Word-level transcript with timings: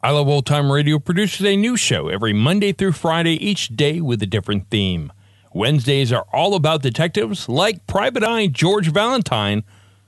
I 0.00 0.10
Love 0.12 0.28
Old 0.28 0.46
Time 0.46 0.70
Radio 0.70 1.00
produces 1.00 1.44
a 1.44 1.56
new 1.56 1.76
show 1.76 2.06
every 2.06 2.32
Monday 2.32 2.72
through 2.72 2.92
Friday, 2.92 3.34
each 3.44 3.74
day 3.74 4.00
with 4.00 4.22
a 4.22 4.26
different 4.26 4.70
theme. 4.70 5.12
Wednesdays 5.52 6.12
are 6.12 6.24
all 6.32 6.54
about 6.54 6.82
detectives, 6.82 7.48
like 7.48 7.84
Private 7.88 8.22
Eye 8.22 8.46
George 8.46 8.92
Valentine 8.92 9.64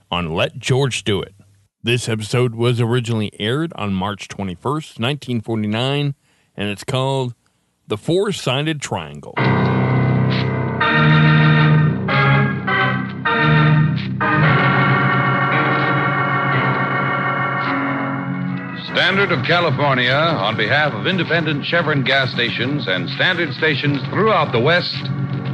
on 0.08 0.32
Let 0.32 0.60
George 0.60 1.02
Do 1.02 1.20
It. 1.20 1.34
This 1.82 2.08
episode 2.08 2.54
was 2.54 2.80
originally 2.80 3.32
aired 3.40 3.72
on 3.74 3.92
March 3.92 4.28
21st, 4.28 5.00
1949, 5.00 6.14
and 6.56 6.68
it's 6.68 6.84
called 6.84 7.34
The 7.88 7.98
Four 7.98 8.30
Sided 8.30 8.80
Triangle. 8.80 9.34
Standard 19.10 19.32
of 19.36 19.44
California, 19.44 20.12
on 20.12 20.56
behalf 20.56 20.92
of 20.92 21.04
independent 21.04 21.66
Chevron 21.66 22.04
gas 22.04 22.30
stations 22.30 22.86
and 22.86 23.10
standard 23.10 23.52
stations 23.54 24.00
throughout 24.08 24.52
the 24.52 24.60
West, 24.60 24.94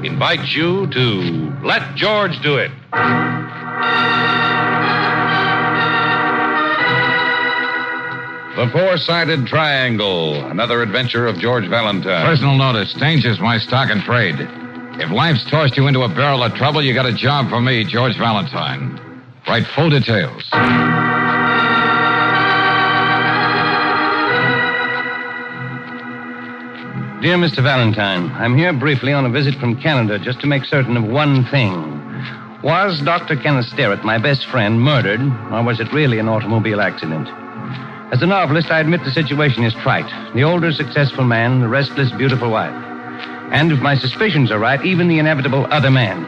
invites 0.05 0.55
you 0.55 0.87
to 0.89 1.57
Let 1.65 1.97
George 1.97 2.39
Do 2.43 2.57
It. 2.59 2.71
The 8.57 8.69
Four 8.75 8.99
Sided 8.99 9.47
Triangle, 9.47 10.35
another 10.51 10.83
adventure 10.83 11.27
of 11.27 11.39
George 11.39 11.67
Valentine. 11.67 12.27
Personal 12.27 12.59
notice 12.59 12.93
danger's 12.93 13.41
my 13.41 13.57
stock 13.57 13.89
and 13.89 14.03
trade. 14.03 14.37
If 15.01 15.11
life's 15.11 15.51
tossed 15.51 15.79
you 15.79 15.87
into 15.87 16.03
a 16.03 16.09
barrel 16.09 16.43
of 16.43 16.53
trouble, 16.57 16.83
you 16.83 16.93
got 16.93 17.07
a 17.07 17.15
job 17.15 17.49
for 17.49 17.63
me, 17.63 17.85
George 17.85 18.19
Valentine. 18.19 19.01
Write 19.49 19.65
full 19.69 19.89
details. 19.89 20.45
Dear 27.27 27.39
Mr. 27.39 27.61
Valentine, 27.61 28.31
I'm 28.37 28.57
here 28.57 28.73
briefly 28.73 29.13
on 29.13 29.27
a 29.27 29.29
visit 29.29 29.57
from 29.57 29.83
Canada 29.83 30.17
just 30.17 30.39
to 30.43 30.47
make 30.47 30.65
certain 30.65 30.97
of 30.97 31.03
one 31.03 31.45
thing. 31.47 31.73
Was 32.63 33.03
Dr. 33.03 33.35
Kenneth 33.35 33.67
Sterrett, 33.67 34.05
my 34.05 34.17
best 34.17 34.47
friend, 34.47 34.81
murdered, 34.81 35.21
or 35.51 35.65
was 35.65 35.81
it 35.81 35.93
really 35.93 36.21
an 36.21 36.29
automobile 36.29 36.81
accident? 36.81 37.27
As 38.13 38.23
a 38.23 38.27
novelist, 38.27 38.71
I 38.71 38.79
admit 38.79 39.03
the 39.03 39.11
situation 39.11 39.65
is 39.65 39.75
trite. 39.75 40.07
The 40.37 40.45
older, 40.45 40.71
successful 40.71 41.25
man, 41.25 41.63
the 41.63 41.67
restless, 41.67 42.13
beautiful 42.13 42.49
wife. 42.49 42.73
And 43.51 43.73
if 43.73 43.81
my 43.81 43.97
suspicions 43.97 44.53
are 44.53 44.61
right, 44.61 44.87
even 44.87 45.09
the 45.09 45.19
inevitable 45.19 45.67
other 45.73 45.91
man. 45.91 46.25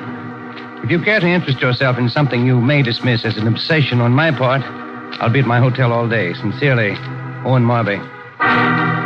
If 0.83 0.91
you 0.91 1.01
care 1.01 1.21
to 1.21 1.29
interest 1.29 1.61
yourself 1.61 1.97
in 1.97 2.09
something 2.09 2.45
you 2.45 2.61
may 2.61 2.83
dismiss 2.83 3.25
as 3.25 3.37
an 3.37 3.47
obsession 3.47 4.01
on 4.01 4.11
my 4.15 4.33
part, 4.33 4.63
I'll 5.21 5.31
be 5.31 5.39
at 5.39 5.47
my 5.47 5.61
hotel 5.61 5.93
all 5.93 6.09
day. 6.09 6.35
Sincerely, 6.35 6.97
Owen 7.47 7.63
Marby. 7.63 8.98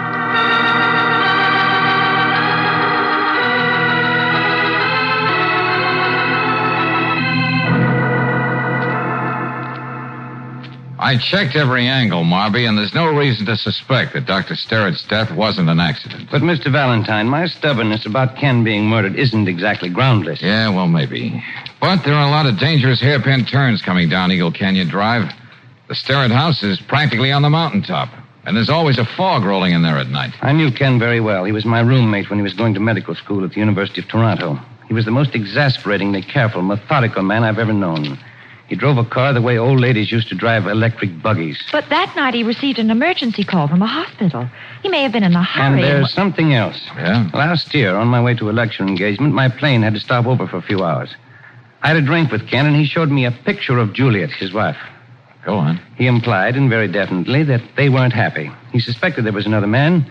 I 11.13 11.19
checked 11.19 11.57
every 11.57 11.89
angle, 11.89 12.25
Marby, 12.25 12.67
and 12.67 12.79
there's 12.79 12.95
no 12.95 13.15
reason 13.15 13.45
to 13.45 13.55
suspect 13.55 14.15
that 14.15 14.25
Dr. 14.25 14.57
Sterrett's 14.57 15.07
death 15.09 15.31
wasn't 15.31 15.69
an 15.69 15.79
accident. 15.79 16.31
But, 16.31 16.41
Mr. 16.41 16.73
Valentine, 16.73 17.29
my 17.29 17.49
stubbornness 17.49 18.07
about 18.07 18.37
Ken 18.37 18.65
being 18.65 18.87
murdered 18.87 19.15
isn't 19.17 19.47
exactly 19.47 19.91
groundless. 19.91 20.41
Yeah, 20.41 20.71
well, 20.71 20.89
maybe. 20.89 21.45
But 21.83 22.03
there 22.07 22.15
are 22.15 22.27
a 22.27 22.31
lot 22.31 22.47
of 22.47 22.59
dangerous 22.59 22.99
hairpin 22.99 23.45
turns 23.45 23.83
coming 23.83 24.09
down 24.09 24.33
Eagle 24.33 24.53
Canyon 24.53 24.89
Drive. 24.89 25.31
The 25.89 25.95
Sterrett 25.95 26.31
house 26.31 26.63
is 26.63 26.81
practically 26.81 27.31
on 27.31 27.43
the 27.43 27.51
mountaintop, 27.51 28.09
and 28.47 28.57
there's 28.57 28.71
always 28.71 28.97
a 28.97 29.05
fog 29.05 29.45
rolling 29.45 29.75
in 29.75 29.83
there 29.83 29.99
at 29.99 30.09
night. 30.09 30.33
I 30.41 30.53
knew 30.53 30.73
Ken 30.73 30.99
very 30.99 31.21
well. 31.21 31.45
He 31.45 31.53
was 31.53 31.67
my 31.67 31.81
roommate 31.81 32.31
when 32.31 32.39
he 32.39 32.43
was 32.43 32.55
going 32.55 32.73
to 32.73 32.81
medical 32.81 33.15
school 33.15 33.45
at 33.45 33.51
the 33.51 33.61
University 33.61 34.01
of 34.01 34.09
Toronto. 34.09 34.59
He 34.89 34.95
was 34.95 35.05
the 35.05 35.11
most 35.11 35.35
exasperatingly 35.35 36.23
careful, 36.23 36.63
methodical 36.63 37.23
man 37.23 37.45
I've 37.45 37.59
ever 37.59 37.75
known. 37.75 38.19
He 38.69 38.77
drove 38.77 38.97
a 38.97 39.05
car 39.05 39.33
the 39.33 39.43
way 39.43 39.59
old 39.59 39.81
ladies 39.81 40.11
used 40.11 40.29
to 40.31 40.35
drive 40.35 40.67
electric 40.67 41.21
buggies. 41.23 41.63
But 41.73 41.89
that 41.91 42.15
night 42.17 42.33
he 42.33 42.43
received 42.43 42.79
an 42.79 42.91
emergency 42.91 43.45
call 43.45 43.69
from 43.69 43.83
a 43.83 43.87
hospital. 43.87 44.49
He 44.83 44.89
may 44.89 45.03
have 45.03 45.13
been 45.13 45.25
in 45.25 45.35
a 45.35 45.43
hurry. 45.43 45.67
And 45.67 45.83
there's 45.83 46.03
wa- 46.03 46.09
something 46.09 46.55
else. 46.55 46.81
Yeah? 46.97 47.29
Last 47.35 47.75
year, 47.75 47.95
on 47.97 48.09
my 48.09 48.23
way 48.23 48.35
to 48.35 48.49
a 48.49 48.53
lecture 48.53 48.83
engagement, 48.87 49.35
my 49.35 49.49
plane 49.49 49.83
had 49.83 49.95
to 49.95 50.01
stop 50.01 50.27
over 50.27 50.47
for 50.47 50.57
a 50.57 50.63
few 50.63 50.83
hours. 50.85 51.15
I 51.83 51.89
had 51.89 51.97
a 51.99 52.03
drink 52.03 52.31
with 52.31 52.49
Ken, 52.49 52.65
and 52.65 52.77
he 52.77 52.87
showed 52.87 53.11
me 53.11 53.27
a 53.27 53.31
picture 53.33 53.79
of 53.79 53.93
Julia, 53.93 54.29
his 54.29 54.53
wife. 54.55 54.79
Go 55.45 55.57
on. 55.57 55.81
He 55.97 56.07
implied, 56.07 56.57
and 56.57 56.71
very 56.71 56.87
definitely, 56.89 57.43
that 57.43 57.61
they 57.77 57.89
weren't 57.89 58.13
happy. 58.15 58.51
He 58.71 58.79
suspected 58.81 59.25
there 59.27 59.33
was 59.33 59.47
another 59.47 59.67
man, 59.67 60.07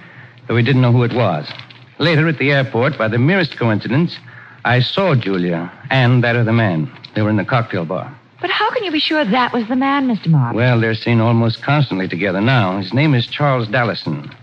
though 0.48 0.58
he 0.58 0.64
didn't 0.64 0.82
know 0.82 0.92
who 0.92 1.04
it 1.04 1.14
was. 1.14 1.50
Later, 1.98 2.28
at 2.28 2.38
the 2.38 2.52
airport, 2.52 2.98
by 2.98 3.08
the 3.08 3.18
merest 3.18 3.58
coincidence, 3.58 4.18
I 4.66 4.82
saw 4.82 5.16
Julia 5.16 5.72
and 5.90 6.24
that 6.24 6.36
other 6.36 6.52
man. 6.52 6.92
They 7.16 7.22
were 7.22 7.30
in 7.30 7.38
the 7.38 7.46
cocktail 7.46 7.86
bar. 7.86 8.14
But 8.42 8.50
how 8.50 8.72
can 8.72 8.84
you 8.84 8.92
be 8.92 9.00
sure 9.00 9.24
that 9.24 9.54
was 9.54 9.68
the 9.68 9.76
man, 9.76 10.08
Mr. 10.08 10.28
Mark? 10.28 10.56
Well, 10.56 10.80
they're 10.82 10.96
seen 10.96 11.22
almost 11.22 11.62
constantly 11.62 12.08
together 12.08 12.42
now. 12.42 12.80
His 12.80 12.94
name 12.94 13.14
is 13.14 13.28
Charles 13.28 13.68
Dallison. 13.68 14.34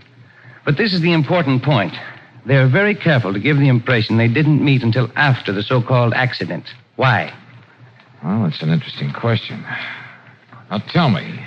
But 0.65 0.77
this 0.77 0.93
is 0.93 1.01
the 1.01 1.11
important 1.11 1.63
point. 1.63 1.93
They're 2.45 2.69
very 2.69 2.95
careful 2.95 3.33
to 3.33 3.39
give 3.39 3.57
the 3.57 3.67
impression 3.67 4.17
they 4.17 4.29
didn't 4.29 4.63
meet 4.63 4.83
until 4.83 5.11
after 5.15 5.51
the 5.51 5.63
so 5.63 5.81
called 5.81 6.13
accident. 6.13 6.65
Why? 6.95 7.33
Well, 8.23 8.43
that's 8.43 8.61
an 8.61 8.69
interesting 8.69 9.11
question. 9.11 9.61
Now, 10.71 10.79
tell 10.89 11.09
me. 11.09 11.45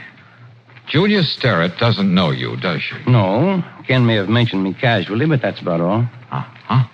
Julia 0.88 1.22
Sterrett 1.22 1.78
doesn't 1.78 2.12
know 2.12 2.30
you, 2.30 2.56
does 2.58 2.82
she? 2.82 2.96
No. 3.06 3.64
Ken 3.86 4.04
may 4.04 4.16
have 4.16 4.28
mentioned 4.28 4.62
me 4.62 4.74
casually, 4.74 5.26
but 5.26 5.40
that's 5.40 5.60
about 5.60 5.80
all. 5.80 6.06
Uh-huh. 6.30 6.84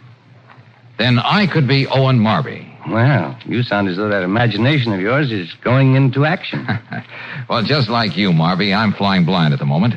Then 0.98 1.18
I 1.18 1.46
could 1.46 1.66
be 1.66 1.86
Owen 1.86 2.18
Marby. 2.18 2.67
Well, 2.90 3.38
you 3.44 3.62
sound 3.62 3.88
as 3.88 3.96
though 3.96 4.08
that 4.08 4.22
imagination 4.22 4.92
of 4.92 5.00
yours 5.00 5.30
is 5.30 5.52
going 5.62 5.94
into 5.94 6.24
action. 6.24 6.66
well, 7.48 7.62
just 7.62 7.90
like 7.90 8.16
you, 8.16 8.30
Marby, 8.30 8.74
I'm 8.74 8.92
flying 8.92 9.26
blind 9.26 9.52
at 9.52 9.58
the 9.58 9.66
moment. 9.66 9.94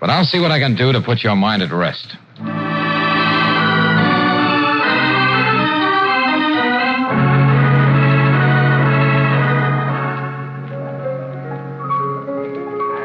But 0.00 0.10
I'll 0.10 0.24
see 0.24 0.38
what 0.38 0.50
I 0.50 0.58
can 0.58 0.76
do 0.76 0.92
to 0.92 1.00
put 1.00 1.24
your 1.24 1.34
mind 1.34 1.62
at 1.62 1.72
rest. 1.72 2.16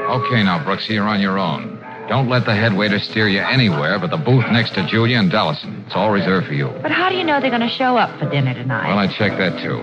Okay, 0.09 0.43
now, 0.43 0.61
Brooksy, 0.65 0.89
you're 0.89 1.07
on 1.07 1.21
your 1.21 1.39
own. 1.39 1.78
Don't 2.09 2.27
let 2.27 2.45
the 2.45 2.55
head 2.55 2.75
waiter 2.75 2.97
steer 2.97 3.27
you 3.29 3.39
anywhere 3.39 3.99
but 3.99 4.09
the 4.09 4.17
booth 4.17 4.45
next 4.51 4.73
to 4.73 4.85
Julia 4.87 5.19
and 5.19 5.31
Dallison. 5.31 5.85
It's 5.85 5.95
all 5.95 6.11
reserved 6.11 6.47
for 6.47 6.53
you. 6.53 6.67
But 6.81 6.91
how 6.91 7.07
do 7.09 7.15
you 7.15 7.23
know 7.23 7.39
they're 7.39 7.51
going 7.51 7.61
to 7.61 7.69
show 7.69 7.97
up 7.97 8.17
for 8.19 8.27
dinner 8.29 8.53
tonight? 8.53 8.87
Well, 8.87 8.97
I 8.97 9.05
checked 9.07 9.37
that 9.37 9.61
too. 9.61 9.77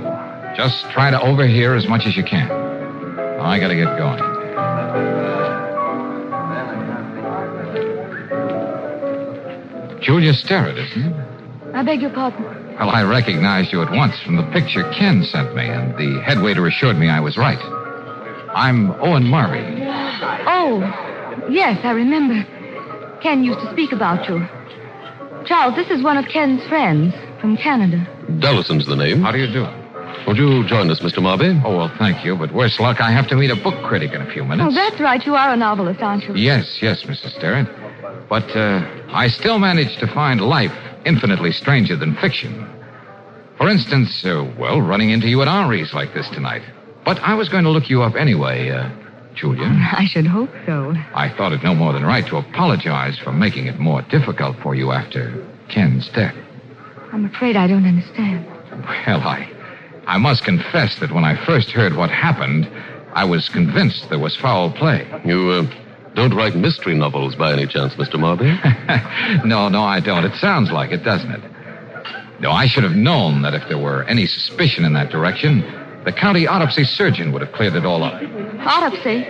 Just 0.56 0.90
try 0.90 1.11
to 1.11 1.20
overhear 1.20 1.76
as 1.76 1.87
much 1.87 2.05
as 2.05 2.17
you 2.17 2.25
can. 2.25 2.50
I 3.46 3.61
gotta 3.61 3.76
get 3.76 3.96
going. 3.96 4.19
Julia 10.02 10.32
Sterrett, 10.34 10.78
isn't 10.78 11.02
it? 11.05 11.75
I 11.75 11.82
beg 11.84 12.00
your 12.00 12.11
pardon. 12.11 12.44
Well, 12.76 12.90
I 12.90 13.02
recognized 13.05 13.73
you 13.73 13.82
at 13.82 13.90
once 13.93 14.19
from 14.23 14.37
the 14.37 14.43
picture 14.50 14.90
Ken 14.93 15.23
sent 15.23 15.55
me, 15.55 15.69
and 15.69 15.94
the 15.96 16.20
head 16.23 16.43
waiter 16.43 16.67
assured 16.67 16.96
me 16.96 17.08
I 17.08 17.20
was 17.20 17.37
right. 17.37 17.58
I'm 18.55 18.90
Owen 18.93 19.25
Marby. 19.25 19.84
Oh, 20.46 21.06
yes, 21.50 21.79
I 21.85 21.91
remember. 21.91 22.44
Ken 23.23 23.44
used 23.44 23.61
to 23.61 23.73
speak 23.73 23.93
about 23.93 24.29
you. 24.29 24.47
Charles, 25.47 25.75
this 25.77 25.91
is 25.91 26.03
one 26.03 26.17
of 26.17 26.27
Ken's 26.27 26.62
friends 26.69 27.15
from 27.41 27.56
Canada. 27.56 28.06
Dallison's 28.41 28.87
the 28.87 28.97
name. 28.97 29.23
How 29.23 29.33
do 29.33 29.38
you 29.38 29.47
do? 29.47 29.67
Would 30.27 30.37
you 30.38 30.67
join 30.67 30.91
us, 30.91 31.00
Mr. 31.00 31.19
Marby? 31.19 31.62
Oh, 31.65 31.77
well, 31.77 31.93
thank 31.99 32.25
you, 32.25 32.37
but 32.37 32.53
worse 32.53 32.81
luck, 32.81 33.00
I 33.00 33.12
have 33.12 33.29
to 33.29 33.37
meet 33.37 33.50
a 33.50 33.56
book 33.56 33.75
critic 33.85 34.12
in 34.12 34.21
a 34.23 34.33
few 34.33 34.44
minutes. 34.44 34.69
Oh, 34.71 34.75
that's 34.75 35.00
right. 35.00 35.25
You 35.25 35.37
are 35.37 35.53
a 35.53 35.56
novelist, 35.56 36.00
aren't 36.03 36.25
you? 36.25 36.35
Yes, 36.35 36.79
yes, 36.83 37.05
Mrs. 37.05 37.31
Sterrett. 37.37 37.69
But 38.29 38.44
uh, 38.56 38.85
I 39.11 39.29
still 39.29 39.59
manage 39.61 39.97
to 39.99 40.06
find 40.09 40.41
life 40.41 40.73
infinitely 41.05 41.53
stranger 41.53 41.94
than 41.94 42.17
fiction. 42.17 42.69
For 43.56 43.69
instance, 43.69 44.25
uh, 44.25 44.53
well, 44.59 44.81
running 44.81 45.11
into 45.11 45.29
you 45.29 45.41
at 45.43 45.49
Henri's 45.49 45.94
like 45.94 46.12
this 46.12 46.29
tonight. 46.31 46.62
But 47.05 47.21
I 47.21 47.35
was 47.35 47.49
going 47.49 47.65
to 47.65 47.71
look 47.71 47.88
you 47.88 48.03
up 48.03 48.17
anyway, 48.17 48.71
uh, 48.71 48.91
Julia. 49.37 49.67
I 49.93 50.06
should 50.06 50.27
hope 50.27 50.50
so. 50.65 50.94
I 51.15 51.33
thought 51.37 51.53
it 51.53 51.62
no 51.62 51.75
more 51.75 51.93
than 51.93 52.05
right 52.05 52.27
to 52.27 52.37
apologize 52.37 53.19
for 53.19 53.33
making 53.33 53.67
it 53.67 53.79
more 53.79 54.03
difficult 54.03 54.56
for 54.62 54.75
you 54.75 54.93
after 54.93 55.47
Ken's 55.69 56.09
death. 56.09 56.35
I'm 57.12 57.25
afraid 57.25 57.56
I 57.56 57.67
don't 57.67 57.87
understand. 57.87 58.47
Well, 58.71 59.21
I, 59.21 59.49
I 60.06 60.19
must 60.19 60.44
confess 60.44 60.99
that 60.99 61.12
when 61.12 61.25
I 61.25 61.43
first 61.47 61.71
heard 61.71 61.97
what 61.97 62.11
happened, 62.11 62.69
I 63.15 63.25
was 63.25 63.49
convinced 63.49 64.11
there 64.11 64.19
was 64.19 64.37
foul 64.37 64.73
play. 64.73 65.06
You 65.25 65.50
uh, 65.50 66.15
don't 66.15 66.35
write 66.35 66.55
mystery 66.56 66.94
novels 66.94 67.35
by 67.35 67.53
any 67.53 67.67
chance, 67.67 67.94
Mr. 67.94 68.15
Marby? 68.15 69.44
no, 69.44 69.69
no, 69.69 69.83
I 69.83 70.00
don't. 70.00 70.25
It 70.25 70.35
sounds 70.37 70.71
like 70.71 70.91
it, 70.91 71.05
doesn't 71.05 71.31
it? 71.31 71.43
No, 72.41 72.50
I 72.50 72.67
should 72.67 72.85
have 72.85 72.94
known 72.94 73.43
that 73.43 73.55
if 73.55 73.67
there 73.69 73.79
were 73.79 74.05
any 74.05 74.27
suspicion 74.27 74.85
in 74.85 74.93
that 74.93 75.11
direction, 75.11 75.62
the 76.06 76.12
county 76.12 76.47
autopsy 76.47 76.85
surgeon 76.85 77.32
would 77.32 77.43
have 77.43 77.53
cleared 77.53 77.75
it 77.75 77.85
all 77.85 78.03
up. 78.03 78.23
Autopsy? 78.61 79.26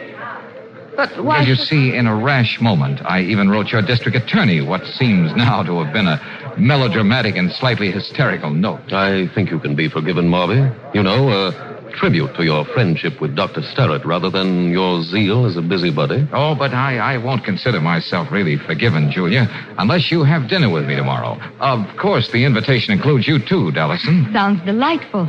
But 0.97 1.11
why? 1.23 1.39
Well, 1.41 1.47
you 1.49 1.57
should- 1.57 1.67
see, 1.67 1.95
in 1.95 2.07
a 2.07 2.15
rash 2.15 2.61
moment, 2.61 3.01
I 3.05 3.21
even 3.23 3.51
wrote 3.51 3.71
your 3.73 3.83
district 3.83 4.17
attorney 4.17 4.61
what 4.63 4.87
seems 4.87 5.35
now 5.35 5.63
to 5.63 5.83
have 5.83 5.93
been 5.93 6.07
a 6.07 6.21
melodramatic 6.57 7.37
and 7.37 7.53
slightly 7.53 7.91
hysterical 7.91 8.51
note. 8.51 8.93
I 8.93 9.27
think 9.35 9.51
you 9.51 9.59
can 9.59 9.75
be 9.75 9.89
forgiven, 9.89 10.31
Marby. 10.31 10.73
You 10.95 11.03
know, 11.03 11.29
a 11.31 11.91
tribute 11.93 12.35
to 12.37 12.45
your 12.45 12.65
friendship 12.67 13.21
with 13.21 13.35
Dr. 13.35 13.63
Sterrett 13.63 14.05
rather 14.05 14.29
than 14.31 14.71
your 14.71 15.03
zeal 15.03 15.45
as 15.47 15.57
a 15.57 15.63
busybody. 15.63 16.27
Oh, 16.33 16.55
but 16.55 16.73
I, 16.75 16.99
I 16.99 17.17
won't 17.19 17.45
consider 17.45 17.81
myself 17.81 18.31
really 18.31 18.57
forgiven, 18.59 19.11
Julia, 19.11 19.49
unless 19.79 20.11
you 20.11 20.23
have 20.25 20.49
dinner 20.49 20.69
with 20.71 20.87
me 20.87 20.95
tomorrow. 20.97 21.39
Of 21.61 21.87
course, 21.99 22.29
the 22.33 22.45
invitation 22.45 22.93
includes 22.93 23.27
you 23.27 23.39
too, 23.39 23.71
Dallison. 23.73 24.31
Sounds 24.33 24.63
delightful. 24.65 25.29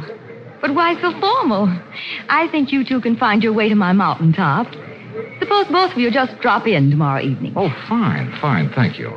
But 0.62 0.74
why 0.74 1.00
so 1.02 1.12
formal? 1.20 1.68
I 2.30 2.48
think 2.50 2.72
you 2.72 2.84
two 2.84 3.00
can 3.02 3.16
find 3.16 3.44
your 3.44 3.54
way 3.54 3.70
to 3.70 3.76
my 3.76 3.94
mountaintop. 3.94 4.68
Suppose 5.40 5.68
both 5.68 5.92
of 5.92 5.98
you 5.98 6.12
just 6.12 6.40
drop 6.42 6.68
in 6.68 6.90
tomorrow 6.90 7.22
evening. 7.22 7.54
Oh, 7.56 7.70
fine, 7.88 8.32
fine, 8.40 8.70
thank 8.74 8.98
you. 9.00 9.10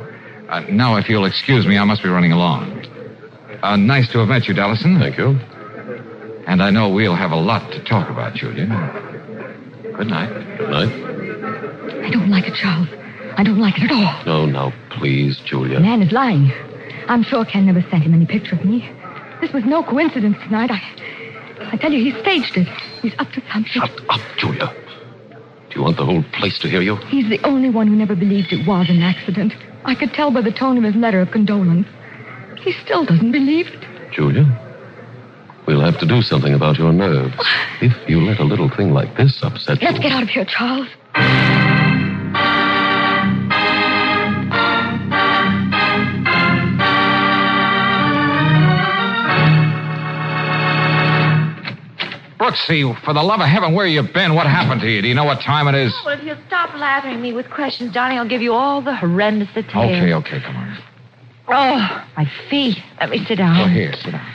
Uh, 0.49 0.61
now, 0.69 0.97
if 0.97 1.09
you'll 1.09 1.25
excuse 1.25 1.65
me, 1.65 1.77
I 1.77 1.83
must 1.83 2.03
be 2.03 2.09
running 2.09 2.31
along. 2.31 2.85
Uh, 3.63 3.75
nice 3.75 4.11
to 4.11 4.19
have 4.19 4.27
met 4.27 4.47
you, 4.47 4.53
Dallison. 4.53 4.99
Thank 4.99 5.17
you. 5.17 5.39
And 6.47 6.61
I 6.61 6.69
know 6.69 6.89
we'll 6.89 7.15
have 7.15 7.31
a 7.31 7.35
lot 7.35 7.71
to 7.71 7.83
talk 7.83 8.09
about, 8.09 8.33
Julian. 8.33 8.69
Good 9.95 10.07
night. 10.07 10.57
Good 10.57 10.69
night. 10.69 10.89
I 12.05 12.09
don't 12.09 12.29
like 12.29 12.47
it, 12.47 12.55
Charles. 12.55 12.87
I 13.37 13.43
don't 13.43 13.59
like 13.59 13.77
it 13.77 13.83
at 13.83 13.91
all. 13.91 14.25
No, 14.25 14.45
no, 14.45 14.73
please, 14.89 15.39
Julia. 15.45 15.75
The 15.75 15.81
man 15.81 16.01
is 16.01 16.11
lying. 16.11 16.51
I'm 17.07 17.23
sure 17.23 17.45
Ken 17.45 17.65
never 17.65 17.81
sent 17.89 18.03
him 18.03 18.13
any 18.13 18.25
picture 18.25 18.55
of 18.55 18.65
me. 18.65 18.89
This 19.39 19.53
was 19.53 19.63
no 19.65 19.83
coincidence 19.83 20.37
tonight. 20.43 20.71
I, 20.71 20.81
I 21.71 21.77
tell 21.77 21.91
you, 21.91 22.03
he 22.11 22.19
staged 22.21 22.57
it. 22.57 22.67
He's 23.01 23.13
up 23.17 23.31
to 23.31 23.41
something. 23.51 23.71
Shut 23.71 23.91
up, 24.09 24.19
Julia. 24.37 24.73
Do 25.69 25.79
you 25.79 25.83
want 25.83 25.95
the 25.97 26.05
whole 26.05 26.23
place 26.33 26.59
to 26.59 26.69
hear 26.69 26.81
you? 26.81 26.97
He's 27.07 27.29
the 27.29 27.39
only 27.45 27.69
one 27.69 27.87
who 27.87 27.95
never 27.95 28.15
believed 28.15 28.51
it 28.51 28.67
was 28.67 28.89
an 28.89 29.01
accident. 29.01 29.53
I 29.85 29.95
could 29.95 30.13
tell 30.13 30.31
by 30.31 30.41
the 30.41 30.51
tone 30.51 30.77
of 30.77 30.83
his 30.83 30.95
letter 30.95 31.21
of 31.21 31.31
condolence. 31.31 31.87
He 32.59 32.73
still 32.83 33.05
doesn't 33.05 33.31
believe 33.31 33.67
it. 33.67 34.11
Julia, 34.11 34.45
we'll 35.65 35.81
have 35.81 35.97
to 35.99 36.05
do 36.05 36.21
something 36.21 36.53
about 36.53 36.77
your 36.77 36.91
nerves. 36.91 37.33
If 37.81 37.93
you 38.09 38.21
let 38.21 38.39
a 38.39 38.43
little 38.43 38.69
thing 38.69 38.91
like 38.91 39.15
this 39.15 39.41
upset 39.41 39.81
Let's 39.81 39.97
you. 39.97 40.03
get 40.03 40.11
out 40.11 40.23
of 40.23 40.29
here, 40.29 40.45
Charles. 40.45 40.89
Brooksy, 52.51 53.03
for 53.03 53.13
the 53.13 53.23
love 53.23 53.39
of 53.39 53.47
heaven, 53.47 53.73
where 53.73 53.85
you 53.85 54.01
been? 54.01 54.35
What 54.35 54.47
happened 54.47 54.81
to 54.81 54.89
you? 54.89 55.01
Do 55.01 55.07
you 55.07 55.15
know 55.15 55.23
what 55.23 55.41
time 55.41 55.67
it 55.67 55.75
is? 55.75 55.93
Well, 56.05 56.17
if 56.17 56.23
you'll 56.23 56.37
stop 56.47 56.73
lathering 56.75 57.21
me 57.21 57.33
with 57.33 57.49
questions, 57.49 57.93
Johnny, 57.93 58.17
I'll 58.17 58.27
give 58.27 58.41
you 58.41 58.53
all 58.53 58.81
the 58.81 58.95
horrendous 58.95 59.47
details. 59.49 59.75
Okay, 59.75 60.13
okay, 60.13 60.41
come 60.41 60.55
on. 60.55 60.77
Oh, 61.47 62.05
my 62.15 62.31
feet. 62.49 62.77
Let 62.99 63.09
me 63.09 63.25
sit 63.25 63.37
down. 63.37 63.59
Oh, 63.59 63.67
here, 63.67 63.93
sit 63.93 64.11
down. 64.11 64.33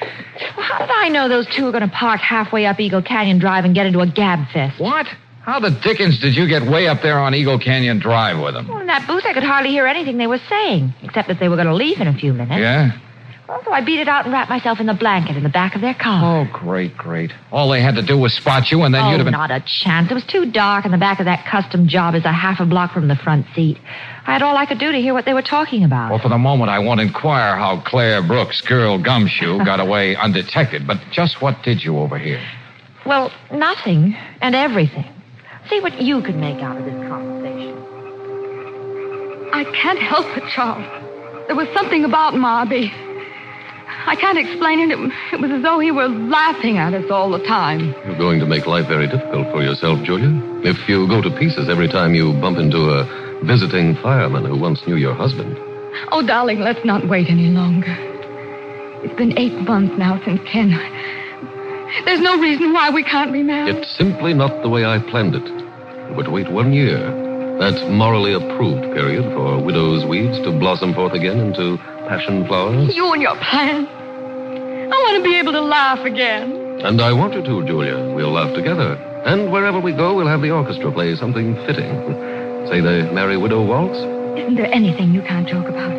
Well, 0.57 0.67
how 0.67 0.79
did 0.79 0.91
I 0.91 1.09
know 1.09 1.29
those 1.29 1.47
two 1.47 1.65
were 1.65 1.73
going 1.73 1.89
to 1.89 1.95
park 1.95 2.21
halfway 2.21 2.67
up 2.67 2.79
Eagle 2.79 3.03
Canyon 3.03 3.39
Drive 3.39 3.65
and 3.65 3.75
get 3.75 3.87
into 3.87 4.01
a 4.01 4.07
gab 4.07 4.49
fest? 4.49 4.81
What? 4.81 5.07
How 5.43 5.61
the 5.61 5.71
dickens 5.71 6.19
did 6.21 6.37
you 6.37 6.49
get 6.49 6.63
way 6.63 6.89
up 6.89 7.03
there 7.03 7.19
on 7.19 7.35
Eagle 7.35 7.59
Canyon 7.59 8.01
Drive 8.01 8.43
with 8.43 8.55
them? 8.55 8.69
Well, 8.69 8.81
in 8.81 8.87
that 8.89 9.07
booth, 9.07 9.25
I 9.25 9.33
could 9.33 9.45
hardly 9.45 9.71
hear 9.71 9.87
anything 9.87 10.19
they 10.19 10.27
were 10.27 10.41
saying, 10.49 10.93
except 11.03 11.29
that 11.29 11.39
they 11.39 11.49
were 11.49 11.57
going 11.57 11.69
to 11.69 11.75
leave 11.75 12.01
in 12.01 12.09
a 12.09 12.15
few 12.15 12.33
minutes. 12.33 12.61
Yeah? 12.61 12.99
So 13.47 13.73
I 13.73 13.81
beat 13.81 14.01
it 14.01 14.09
out 14.09 14.25
and 14.25 14.33
wrapped 14.33 14.51
myself 14.51 14.81
in 14.81 14.87
the 14.87 14.95
blanket 14.95 15.37
in 15.37 15.45
the 15.45 15.49
back 15.49 15.77
of 15.77 15.81
their 15.81 15.95
car. 15.95 16.47
Oh, 16.47 16.53
great, 16.53 16.97
great. 16.97 17.33
All 17.53 17.71
they 17.71 17.81
had 17.81 17.95
to 17.95 18.03
do 18.03 18.19
was 18.19 18.35
spot 18.35 18.73
you, 18.73 18.83
and 18.83 18.93
then 18.93 19.05
oh, 19.05 19.11
you'd 19.11 19.19
have 19.19 19.21
oh, 19.21 19.31
been. 19.31 19.33
not 19.33 19.53
a 19.53 19.63
chance. 19.65 20.11
It 20.11 20.15
was 20.15 20.25
too 20.25 20.51
dark, 20.51 20.85
and 20.85 20.93
the 20.93 20.99
back 20.99 21.21
of 21.21 21.27
that 21.27 21.47
custom 21.47 21.87
job 21.87 22.17
is 22.17 22.25
a 22.25 22.33
half 22.33 22.59
a 22.59 22.67
block 22.67 22.93
from 22.93 23.07
the 23.07 23.15
front 23.15 23.47
seat. 23.55 23.79
I 24.27 24.33
had 24.33 24.43
all 24.43 24.57
I 24.57 24.67
could 24.67 24.81
do 24.81 24.91
to 24.91 24.99
hear 24.99 25.15
what 25.15 25.27
they 25.27 25.35
were 25.35 25.43
talking 25.43 25.85
about. 25.85 26.11
Well, 26.11 26.19
for 26.19 26.29
the 26.29 26.39
moment, 26.39 26.71
I 26.71 26.81
won't 26.81 27.01
inquire 27.01 27.55
how 27.57 27.81
Claire 27.87 28.21
Brooks, 28.21 28.61
girl 28.63 29.01
gumshoe, 29.01 29.59
got 29.65 29.79
away 29.79 30.17
undetected. 30.17 30.85
But 30.85 30.99
just 31.13 31.41
what 31.41 31.63
did 31.63 31.85
you 31.85 31.99
overhear? 31.99 32.45
Well, 33.07 33.31
nothing 33.53 34.17
and 34.41 34.57
everything. 34.57 35.07
See 35.71 35.79
what 35.81 36.03
you 36.03 36.21
could 36.21 36.37
make 36.37 36.59
out 36.63 36.77
of 36.77 36.85
this 36.85 37.09
conversation. 37.09 37.79
I 39.53 39.65
can't 39.81 40.01
help 40.01 40.27
it, 40.37 40.43
Charles. 40.51 40.85
There 41.47 41.55
was 41.55 41.69
something 41.73 42.05
about 42.05 42.35
Marby. 42.35 43.06
I 44.07 44.15
can't 44.15 44.39
explain 44.39 44.79
it. 44.81 44.91
it. 44.91 44.99
It 45.35 45.41
was 45.41 45.51
as 45.51 45.63
though 45.63 45.79
he 45.79 45.91
were 45.91 46.09
laughing 46.09 46.79
at 46.79 46.95
us 46.95 47.11
all 47.11 47.31
the 47.31 47.43
time. 47.45 47.95
You're 48.07 48.19
going 48.19 48.39
to 48.41 48.47
make 48.47 48.67
life 48.67 48.87
very 48.87 49.09
difficult 49.09 49.51
for 49.51 49.63
yourself, 49.63 50.03
Julia. 50.05 50.31
If 50.63 50.89
you 50.89 51.09
go 51.09 51.21
to 51.21 51.31
pieces 51.31 51.69
every 51.69 51.89
time 51.89 52.15
you 52.15 52.33
bump 52.41 52.59
into 52.59 52.91
a 52.91 53.05
visiting 53.45 53.97
fireman 53.97 54.45
who 54.45 54.59
once 54.59 54.87
knew 54.87 54.97
your 54.97 55.15
husband. 55.15 55.59
Oh, 56.13 56.25
darling, 56.25 56.61
let's 56.61 56.85
not 56.85 57.09
wait 57.09 57.29
any 57.29 57.49
longer. 57.49 57.95
It's 59.03 59.15
been 59.17 59.37
eight 59.39 59.55
months 59.67 59.95
now 59.99 60.21
since 60.25 60.41
Ken. 60.51 60.71
There's 62.05 62.21
no 62.21 62.39
reason 62.39 62.73
why 62.73 62.91
we 62.91 63.03
can't 63.03 63.33
be 63.33 63.43
married. 63.43 63.77
It's 63.77 63.97
simply 63.97 64.35
not 64.35 64.63
the 64.63 64.69
way 64.69 64.85
I 64.85 64.99
planned 64.99 65.35
it. 65.35 65.47
Were 66.17 66.25
to 66.25 66.31
wait 66.31 66.51
one 66.51 66.73
year. 66.73 66.99
That 67.59 67.91
morally 67.91 68.35
approved 68.35 68.83
period 68.95 69.25
for 69.33 69.63
widow's 69.63 70.05
weeds 70.05 70.39
to 70.45 70.53
blossom 70.53 70.95
forth 70.95 71.15
again 71.15 71.39
into 71.39 71.79
passion 72.07 72.47
flowers. 72.47 72.95
You 72.95 73.13
and 73.13 73.23
your 73.23 73.37
plan. 73.37 73.89
I 74.93 74.97
want 75.05 75.17
to 75.19 75.23
be 75.23 75.37
able 75.39 75.53
to 75.53 75.61
laugh 75.61 76.05
again. 76.05 76.81
And 76.85 77.01
I 77.01 77.13
want 77.13 77.35
you 77.35 77.43
to, 77.43 77.67
Julia. 77.67 78.15
We'll 78.15 78.33
laugh 78.33 78.55
together. 78.55 78.95
And 79.25 79.51
wherever 79.53 79.81
we 79.81 79.93
go, 79.93 80.15
we'll 80.15 80.29
have 80.29 80.43
the 80.43 80.51
orchestra 80.51 80.93
play 80.93 81.15
something 81.17 81.55
fitting. 81.67 81.91
Say 82.71 82.81
the 82.81 83.11
Merry 83.13 83.37
Widow 83.37 83.65
Waltz. 83.65 83.99
Isn't 84.39 84.57
there 84.57 84.73
anything 84.73 85.13
you 85.15 85.23
can't 85.23 85.49
joke 85.49 85.67
about? 85.69 85.91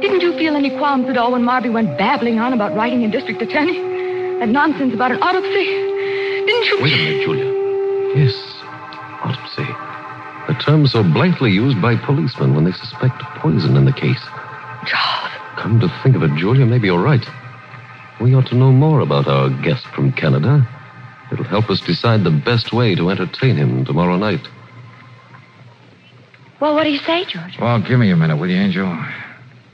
Didn't 0.00 0.20
you 0.22 0.32
feel 0.38 0.56
any 0.56 0.70
qualms 0.76 1.08
at 1.08 1.16
all 1.16 1.32
when 1.32 1.42
Marby 1.42 1.72
went 1.72 1.96
babbling 1.98 2.38
on 2.38 2.52
about 2.52 2.74
writing 2.74 3.04
a 3.04 3.10
district 3.10 3.40
attorney? 3.42 3.78
That 4.40 4.48
nonsense 4.48 4.94
about 4.94 5.12
an 5.12 5.22
autopsy? 5.22 5.64
Didn't 6.46 6.64
you? 6.66 6.78
Wait 6.82 6.92
a 6.92 6.96
minute, 6.96 7.24
Julia. 7.24 7.44
Yes, 8.16 8.34
autopsy. 9.22 9.68
A 10.48 10.54
term 10.64 10.86
so 10.86 11.02
blankly 11.02 11.50
used 11.52 11.80
by 11.80 11.96
policemen 11.96 12.54
when 12.54 12.64
they 12.64 12.72
suspect 12.72 13.22
poison 13.38 13.76
in 13.76 13.84
the 13.84 13.92
case. 13.92 14.20
Charles, 14.86 15.30
Come 15.60 15.78
to 15.80 15.88
think 16.02 16.16
of 16.16 16.22
it, 16.22 16.34
Julia, 16.36 16.64
maybe 16.64 16.86
you're 16.88 17.02
right. 17.02 17.24
We 18.20 18.34
ought 18.34 18.46
to 18.48 18.54
know 18.54 18.70
more 18.70 19.00
about 19.00 19.26
our 19.28 19.48
guest 19.62 19.86
from 19.94 20.12
Canada. 20.12 20.66
It'll 21.32 21.44
help 21.44 21.70
us 21.70 21.80
decide 21.80 22.22
the 22.24 22.30
best 22.44 22.72
way 22.72 22.94
to 22.94 23.08
entertain 23.10 23.56
him 23.56 23.84
tomorrow 23.84 24.16
night. 24.16 24.46
Well, 26.60 26.74
what 26.74 26.84
do 26.84 26.90
you 26.90 26.98
say, 26.98 27.24
George? 27.24 27.56
Well, 27.58 27.80
give 27.80 27.98
me 27.98 28.10
a 28.10 28.16
minute, 28.16 28.36
will 28.36 28.50
you, 28.50 28.56
Angel? 28.56 28.86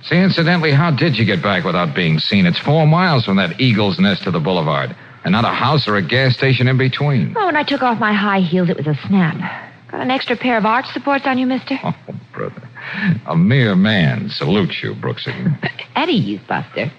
Say, 0.02 0.22
incidentally, 0.22 0.70
how 0.70 0.92
did 0.92 1.16
you 1.16 1.24
get 1.24 1.42
back 1.42 1.64
without 1.64 1.94
being 1.96 2.20
seen? 2.20 2.46
It's 2.46 2.60
four 2.60 2.86
miles 2.86 3.24
from 3.24 3.36
that 3.38 3.60
eagle's 3.60 3.98
nest 3.98 4.22
to 4.24 4.30
the 4.30 4.38
boulevard, 4.38 4.94
and 5.24 5.32
not 5.32 5.44
a 5.44 5.48
house 5.48 5.88
or 5.88 5.96
a 5.96 6.02
gas 6.02 6.34
station 6.36 6.68
in 6.68 6.78
between. 6.78 7.34
Oh, 7.36 7.46
when 7.46 7.56
I 7.56 7.64
took 7.64 7.82
off 7.82 7.98
my 7.98 8.12
high 8.12 8.40
heels, 8.40 8.68
it 8.68 8.76
was 8.76 8.86
a 8.86 8.94
snap. 9.08 9.34
Got 9.90 10.00
an 10.02 10.10
extra 10.12 10.36
pair 10.36 10.56
of 10.58 10.64
arch 10.64 10.86
supports 10.92 11.26
on 11.26 11.38
you, 11.38 11.46
mister? 11.46 11.76
Oh, 11.84 11.94
brother. 12.32 12.68
A 13.26 13.34
mere 13.34 13.74
man 13.74 14.28
salutes 14.28 14.80
you, 14.82 14.94
Brooksy. 14.94 15.32
At 15.96 16.08
ease, 16.10 16.40
Buster. 16.46 16.92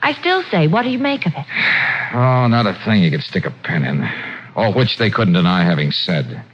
I 0.00 0.14
still 0.14 0.42
say, 0.50 0.68
what 0.68 0.82
do 0.82 0.90
you 0.90 0.98
make 0.98 1.26
of 1.26 1.32
it? 1.36 1.46
Oh, 2.14 2.46
not 2.46 2.66
a 2.66 2.78
thing 2.84 3.02
you 3.02 3.10
could 3.10 3.22
stick 3.22 3.44
a 3.44 3.50
pen 3.50 3.84
in. 3.84 4.08
All 4.54 4.72
which 4.72 4.96
they 4.98 5.10
couldn't 5.10 5.34
deny 5.34 5.64
having 5.64 5.92
said. 5.92 6.44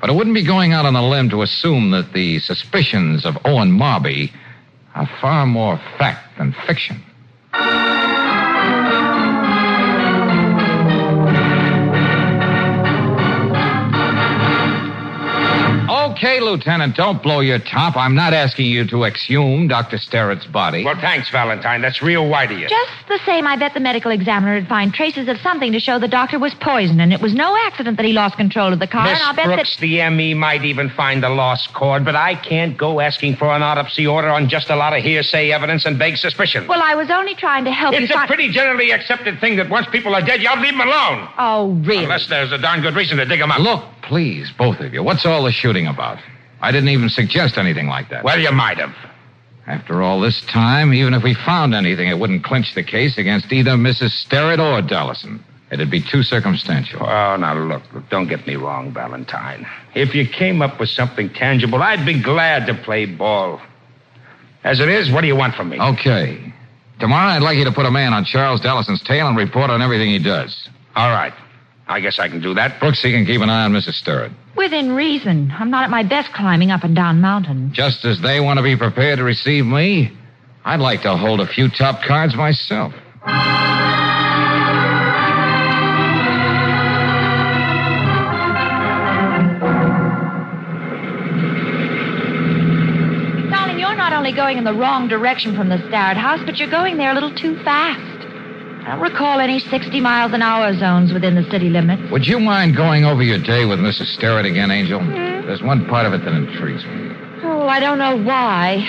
But 0.00 0.10
it 0.10 0.14
wouldn't 0.14 0.34
be 0.34 0.44
going 0.44 0.72
out 0.72 0.86
on 0.86 0.96
a 0.96 1.06
limb 1.06 1.30
to 1.30 1.42
assume 1.42 1.90
that 1.90 2.12
the 2.12 2.38
suspicions 2.40 3.24
of 3.24 3.36
Owen 3.44 3.70
Marby. 3.70 4.32
Are 4.94 5.08
far 5.20 5.46
more 5.46 5.76
fact 5.98 6.36
than 6.36 6.52
fiction. 6.66 7.00
Okay, 16.20 16.38
Lieutenant, 16.38 16.96
don't 16.96 17.22
blow 17.22 17.40
your 17.40 17.58
top. 17.58 17.96
I'm 17.96 18.14
not 18.14 18.34
asking 18.34 18.66
you 18.66 18.86
to 18.88 19.04
exhume 19.04 19.68
Dr. 19.68 19.96
Sterrett's 19.96 20.44
body. 20.44 20.84
Well, 20.84 21.00
thanks, 21.00 21.30
Valentine. 21.30 21.80
That's 21.80 22.02
real 22.02 22.28
white 22.28 22.52
of 22.52 22.58
you. 22.58 22.68
Just 22.68 22.92
the 23.08 23.18
same, 23.24 23.46
I 23.46 23.56
bet 23.56 23.72
the 23.72 23.80
medical 23.80 24.10
examiner 24.10 24.52
would 24.52 24.68
find 24.68 24.92
traces 24.92 25.28
of 25.28 25.38
something 25.38 25.72
to 25.72 25.80
show 25.80 25.98
the 25.98 26.08
doctor 26.08 26.38
was 26.38 26.52
poisoned, 26.60 27.00
and 27.00 27.14
it 27.14 27.22
was 27.22 27.32
no 27.32 27.56
accident 27.64 27.96
that 27.96 28.04
he 28.04 28.12
lost 28.12 28.36
control 28.36 28.70
of 28.70 28.80
the 28.80 28.86
car. 28.86 29.04
Miss 29.04 29.14
and 29.14 29.22
I'll 29.22 29.34
bet 29.34 29.46
Brooks, 29.46 29.76
that. 29.76 29.80
the 29.80 30.10
ME 30.10 30.34
might 30.34 30.62
even 30.62 30.90
find 30.90 31.22
the 31.22 31.30
lost 31.30 31.72
cord, 31.72 32.04
but 32.04 32.14
I 32.14 32.34
can't 32.34 32.76
go 32.76 33.00
asking 33.00 33.36
for 33.36 33.50
an 33.54 33.62
autopsy 33.62 34.06
order 34.06 34.28
on 34.28 34.50
just 34.50 34.68
a 34.68 34.76
lot 34.76 34.94
of 34.94 35.02
hearsay 35.02 35.52
evidence 35.52 35.86
and 35.86 35.96
vague 35.96 36.18
suspicion. 36.18 36.66
Well, 36.66 36.82
I 36.82 36.96
was 36.96 37.08
only 37.08 37.34
trying 37.34 37.64
to 37.64 37.72
help 37.72 37.94
you 37.94 38.00
it's 38.00 38.10
a 38.10 38.14
find. 38.14 38.28
pretty 38.28 38.50
generally 38.50 38.90
accepted 38.90 39.40
thing 39.40 39.56
that 39.56 39.70
once 39.70 39.86
people 39.90 40.14
are 40.14 40.20
dead, 40.20 40.42
you 40.42 40.50
ought 40.50 40.56
to 40.56 40.60
leave 40.60 40.76
them 40.76 40.86
alone. 40.86 41.30
Oh, 41.38 41.80
really? 41.82 42.04
Unless 42.04 42.28
there's 42.28 42.52
a 42.52 42.58
darn 42.58 42.82
good 42.82 42.94
reason 42.94 43.16
to 43.16 43.24
dig 43.24 43.40
them 43.40 43.50
up. 43.50 43.60
Look, 43.60 43.84
please, 44.10 44.50
both 44.58 44.80
of 44.80 44.92
you. 44.92 45.04
What's 45.04 45.24
all 45.24 45.44
the 45.44 45.52
shooting 45.52 45.86
about? 45.86 46.18
I 46.60 46.72
didn't 46.72 46.88
even 46.88 47.08
suggest 47.08 47.56
anything 47.56 47.86
like 47.86 48.10
that. 48.10 48.24
Well, 48.24 48.40
you 48.40 48.50
might 48.50 48.78
have. 48.78 48.92
After 49.68 50.02
all 50.02 50.20
this 50.20 50.42
time, 50.46 50.92
even 50.92 51.14
if 51.14 51.22
we 51.22 51.32
found 51.32 51.76
anything, 51.76 52.08
it 52.08 52.18
wouldn't 52.18 52.42
clinch 52.42 52.74
the 52.74 52.82
case 52.82 53.16
against 53.18 53.52
either 53.52 53.70
Mrs. 53.76 54.10
Sterrett 54.10 54.58
or 54.58 54.82
Dallison. 54.82 55.38
It'd 55.70 55.92
be 55.92 56.02
too 56.02 56.24
circumstantial. 56.24 57.04
Oh, 57.04 57.36
now 57.36 57.56
look, 57.56 57.82
look, 57.94 58.10
don't 58.10 58.26
get 58.26 58.44
me 58.48 58.56
wrong, 58.56 58.92
Valentine. 58.92 59.64
If 59.94 60.12
you 60.12 60.28
came 60.28 60.60
up 60.60 60.80
with 60.80 60.88
something 60.88 61.30
tangible, 61.30 61.80
I'd 61.80 62.04
be 62.04 62.20
glad 62.20 62.66
to 62.66 62.74
play 62.74 63.06
ball. 63.06 63.60
As 64.64 64.80
it 64.80 64.88
is, 64.88 65.12
what 65.12 65.20
do 65.20 65.28
you 65.28 65.36
want 65.36 65.54
from 65.54 65.68
me? 65.68 65.80
Okay. 65.80 66.52
Tomorrow, 66.98 67.30
I'd 67.30 67.42
like 67.42 67.58
you 67.58 67.64
to 67.64 67.72
put 67.72 67.86
a 67.86 67.92
man 67.92 68.12
on 68.12 68.24
Charles 68.24 68.60
Dallison's 68.60 69.02
tail 69.04 69.28
and 69.28 69.36
report 69.36 69.70
on 69.70 69.80
everything 69.80 70.10
he 70.10 70.18
does. 70.18 70.68
All 70.96 71.10
right. 71.10 71.32
I 71.90 71.98
guess 71.98 72.20
I 72.20 72.28
can 72.28 72.40
do 72.40 72.54
that. 72.54 72.80
Brooksy 72.80 73.10
can 73.12 73.26
keep 73.26 73.40
an 73.40 73.50
eye 73.50 73.64
on 73.64 73.72
Mrs. 73.72 73.94
Sterrett. 73.94 74.30
Within 74.56 74.92
reason. 74.92 75.52
I'm 75.58 75.70
not 75.70 75.82
at 75.82 75.90
my 75.90 76.04
best 76.04 76.32
climbing 76.32 76.70
up 76.70 76.84
and 76.84 76.94
down 76.94 77.20
mountains. 77.20 77.74
Just 77.74 78.04
as 78.04 78.20
they 78.20 78.38
want 78.38 78.58
to 78.58 78.62
be 78.62 78.76
prepared 78.76 79.18
to 79.18 79.24
receive 79.24 79.66
me, 79.66 80.16
I'd 80.64 80.78
like 80.78 81.02
to 81.02 81.16
hold 81.16 81.40
a 81.40 81.48
few 81.48 81.68
top 81.68 82.02
cards 82.06 82.36
myself. 82.36 82.92
Darling, 93.50 93.80
you're 93.80 93.96
not 93.96 94.12
only 94.12 94.32
going 94.32 94.58
in 94.58 94.64
the 94.64 94.74
wrong 94.74 95.08
direction 95.08 95.56
from 95.56 95.68
the 95.68 95.78
Starrett 95.88 96.16
house, 96.16 96.40
but 96.46 96.58
you're 96.58 96.70
going 96.70 96.98
there 96.98 97.10
a 97.10 97.14
little 97.14 97.34
too 97.34 97.56
fast. 97.64 98.09
I 98.82 98.92
don't 98.92 99.00
recall 99.00 99.40
any 99.40 99.58
60 99.58 100.00
miles 100.00 100.32
an 100.32 100.42
hour 100.42 100.74
zones 100.76 101.12
within 101.12 101.34
the 101.34 101.44
city 101.50 101.68
limits. 101.68 102.10
Would 102.10 102.26
you 102.26 102.40
mind 102.40 102.76
going 102.76 103.04
over 103.04 103.22
your 103.22 103.38
day 103.38 103.64
with 103.66 103.78
Mrs. 103.78 104.06
Sterrett 104.14 104.46
again, 104.46 104.70
Angel? 104.70 105.00
Hmm? 105.00 105.46
There's 105.46 105.62
one 105.62 105.86
part 105.86 106.06
of 106.06 106.14
it 106.14 106.24
that 106.24 106.32
intrigues 106.32 106.84
me. 106.86 107.10
Oh, 107.42 107.68
I 107.68 107.78
don't 107.80 107.98
know 107.98 108.16
why. 108.16 108.84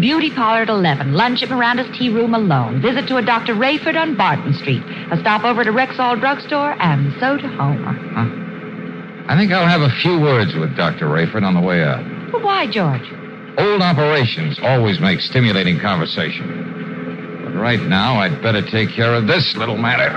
Beauty 0.00 0.30
parlor 0.34 0.62
at 0.62 0.68
11. 0.68 1.12
Lunch 1.12 1.42
at 1.42 1.50
Miranda's 1.50 1.86
tea 1.96 2.08
room 2.08 2.34
alone. 2.34 2.82
Visit 2.82 3.06
to 3.08 3.16
a 3.16 3.22
Dr. 3.22 3.54
Rayford 3.54 3.96
on 3.96 4.16
Barton 4.16 4.52
Street. 4.54 4.82
A 5.12 5.16
stop 5.20 5.44
over 5.44 5.62
to 5.62 5.70
Rexall 5.70 6.18
Drugstore, 6.18 6.74
and 6.80 7.14
so 7.20 7.36
to 7.36 7.46
Homer. 7.48 7.94
I 9.28 9.36
think 9.38 9.52
I'll 9.52 9.66
have 9.66 9.80
a 9.80 9.94
few 10.02 10.20
words 10.20 10.54
with 10.54 10.76
Dr. 10.76 11.06
Rayford 11.06 11.44
on 11.44 11.54
the 11.54 11.60
way 11.60 11.82
out. 11.82 12.04
Well, 12.32 12.42
why, 12.42 12.66
George? 12.66 13.08
Old 13.56 13.82
operations 13.82 14.58
always 14.60 14.98
make 15.00 15.20
stimulating 15.20 15.78
conversation. 15.78 16.73
But 17.54 17.60
right 17.60 17.80
now, 17.80 18.16
I'd 18.18 18.42
better 18.42 18.62
take 18.68 18.90
care 18.90 19.14
of 19.14 19.28
this 19.28 19.54
little 19.56 19.76
matter. 19.76 20.10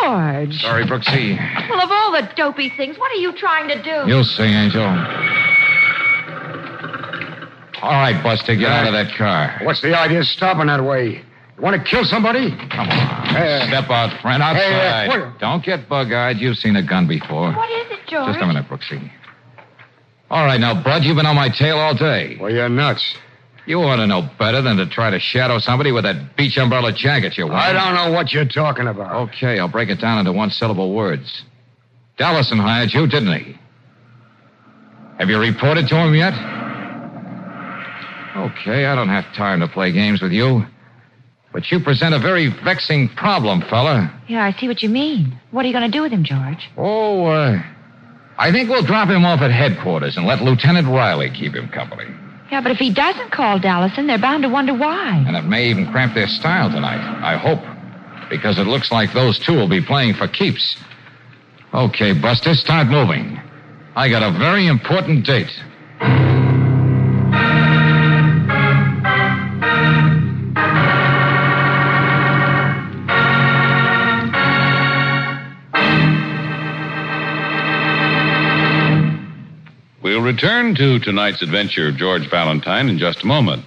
George! 0.00 0.60
Sorry, 0.60 0.84
Brooksy. 0.84 1.36
Well, 1.68 1.80
of 1.80 1.90
all 1.90 2.12
the 2.12 2.28
dopey 2.36 2.68
things, 2.76 2.96
what 2.98 3.10
are 3.10 3.16
you 3.16 3.32
trying 3.32 3.66
to 3.68 3.82
do? 3.82 4.04
You'll 4.08 4.22
see, 4.24 4.44
Angel. 4.44 4.84
All 7.82 7.92
right, 7.92 8.20
Buster, 8.22 8.54
get 8.54 8.70
out 8.70 8.86
of 8.86 8.92
that 8.92 9.12
car. 9.16 9.58
What's 9.62 9.80
the 9.80 9.96
idea 9.98 10.20
of 10.20 10.26
stopping 10.26 10.66
that 10.68 10.82
way? 10.84 11.08
You 11.56 11.62
want 11.62 11.82
to 11.82 11.88
kill 11.90 12.04
somebody? 12.04 12.50
Come 12.70 12.88
on. 12.88 13.26
Hey, 13.28 13.64
Step 13.66 13.90
out, 13.90 14.20
friend, 14.20 14.42
outside. 14.42 14.62
Hey, 14.62 15.06
uh, 15.06 15.08
what- 15.08 15.38
Don't 15.40 15.64
get 15.64 15.88
bug-eyed. 15.88 16.38
You've 16.38 16.58
seen 16.58 16.76
a 16.76 16.82
gun 16.82 17.06
before. 17.08 17.52
What 17.52 17.70
is 17.70 17.90
it, 17.90 18.06
George? 18.06 18.28
Just 18.32 18.40
a 18.42 18.46
minute, 18.46 18.68
Brooksy. 18.68 19.10
All 20.30 20.44
right, 20.44 20.60
now, 20.60 20.74
Bud, 20.82 21.04
you've 21.04 21.16
been 21.16 21.26
on 21.26 21.36
my 21.36 21.48
tail 21.48 21.78
all 21.78 21.94
day. 21.94 22.36
Well, 22.40 22.52
you're 22.52 22.68
nuts. 22.68 23.16
You 23.66 23.82
ought 23.82 23.96
to 23.96 24.06
know 24.06 24.28
better 24.38 24.62
than 24.62 24.76
to 24.76 24.86
try 24.86 25.10
to 25.10 25.18
shadow 25.18 25.58
somebody 25.58 25.90
with 25.90 26.04
that 26.04 26.36
beach 26.36 26.56
umbrella 26.56 26.92
jacket 26.92 27.36
you're 27.36 27.48
wearing. 27.48 27.60
I 27.60 27.72
don't 27.72 27.94
know 27.94 28.12
what 28.12 28.32
you're 28.32 28.44
talking 28.44 28.86
about. 28.86 29.28
Okay, 29.28 29.58
I'll 29.58 29.68
break 29.68 29.90
it 29.90 30.00
down 30.00 30.18
into 30.18 30.32
one 30.32 30.50
syllable 30.50 30.94
words. 30.94 31.42
Dallison 32.16 32.58
hired 32.58 32.94
you, 32.94 33.06
didn't 33.08 33.32
he? 33.32 33.58
Have 35.18 35.28
you 35.28 35.38
reported 35.38 35.88
to 35.88 35.96
him 35.96 36.14
yet? 36.14 36.32
Okay, 38.36 38.86
I 38.86 38.94
don't 38.94 39.08
have 39.08 39.24
time 39.34 39.60
to 39.60 39.68
play 39.68 39.90
games 39.90 40.22
with 40.22 40.32
you. 40.32 40.64
But 41.52 41.70
you 41.72 41.80
present 41.80 42.14
a 42.14 42.18
very 42.18 42.48
vexing 42.48 43.08
problem, 43.16 43.62
fella. 43.62 44.12
Yeah, 44.28 44.44
I 44.44 44.52
see 44.52 44.68
what 44.68 44.82
you 44.82 44.90
mean. 44.90 45.40
What 45.50 45.64
are 45.64 45.68
you 45.68 45.74
going 45.74 45.90
to 45.90 45.96
do 45.96 46.02
with 46.02 46.12
him, 46.12 46.22
George? 46.22 46.68
Oh, 46.76 47.24
uh, 47.26 47.62
I 48.38 48.52
think 48.52 48.68
we'll 48.68 48.82
drop 48.82 49.08
him 49.08 49.24
off 49.24 49.40
at 49.40 49.50
headquarters 49.50 50.18
and 50.18 50.26
let 50.26 50.42
Lieutenant 50.42 50.86
Riley 50.86 51.30
keep 51.30 51.54
him 51.54 51.68
company. 51.68 52.04
Yeah, 52.50 52.60
but 52.60 52.70
if 52.70 52.78
he 52.78 52.92
doesn't 52.92 53.32
call 53.32 53.58
Dallison, 53.58 54.06
they're 54.06 54.18
bound 54.18 54.42
to 54.44 54.48
wonder 54.48 54.74
why. 54.74 55.24
And 55.26 55.36
it 55.36 55.44
may 55.44 55.68
even 55.68 55.90
cramp 55.90 56.14
their 56.14 56.28
style 56.28 56.70
tonight. 56.70 57.00
I 57.22 57.36
hope. 57.36 57.60
Because 58.30 58.58
it 58.58 58.66
looks 58.66 58.90
like 58.90 59.12
those 59.12 59.38
two 59.38 59.54
will 59.54 59.68
be 59.68 59.80
playing 59.80 60.14
for 60.14 60.28
keeps. 60.28 60.76
Okay, 61.74 62.12
Buster, 62.12 62.54
start 62.54 62.86
moving. 62.86 63.40
I 63.96 64.08
got 64.08 64.22
a 64.22 64.36
very 64.38 64.66
important 64.66 65.26
date. 65.26 65.50
Return 80.26 80.74
to 80.74 80.98
tonight's 80.98 81.40
adventure 81.40 81.86
of 81.86 81.96
George 81.96 82.28
Valentine 82.28 82.88
in 82.88 82.98
just 82.98 83.22
a 83.22 83.26
moment. 83.26 83.64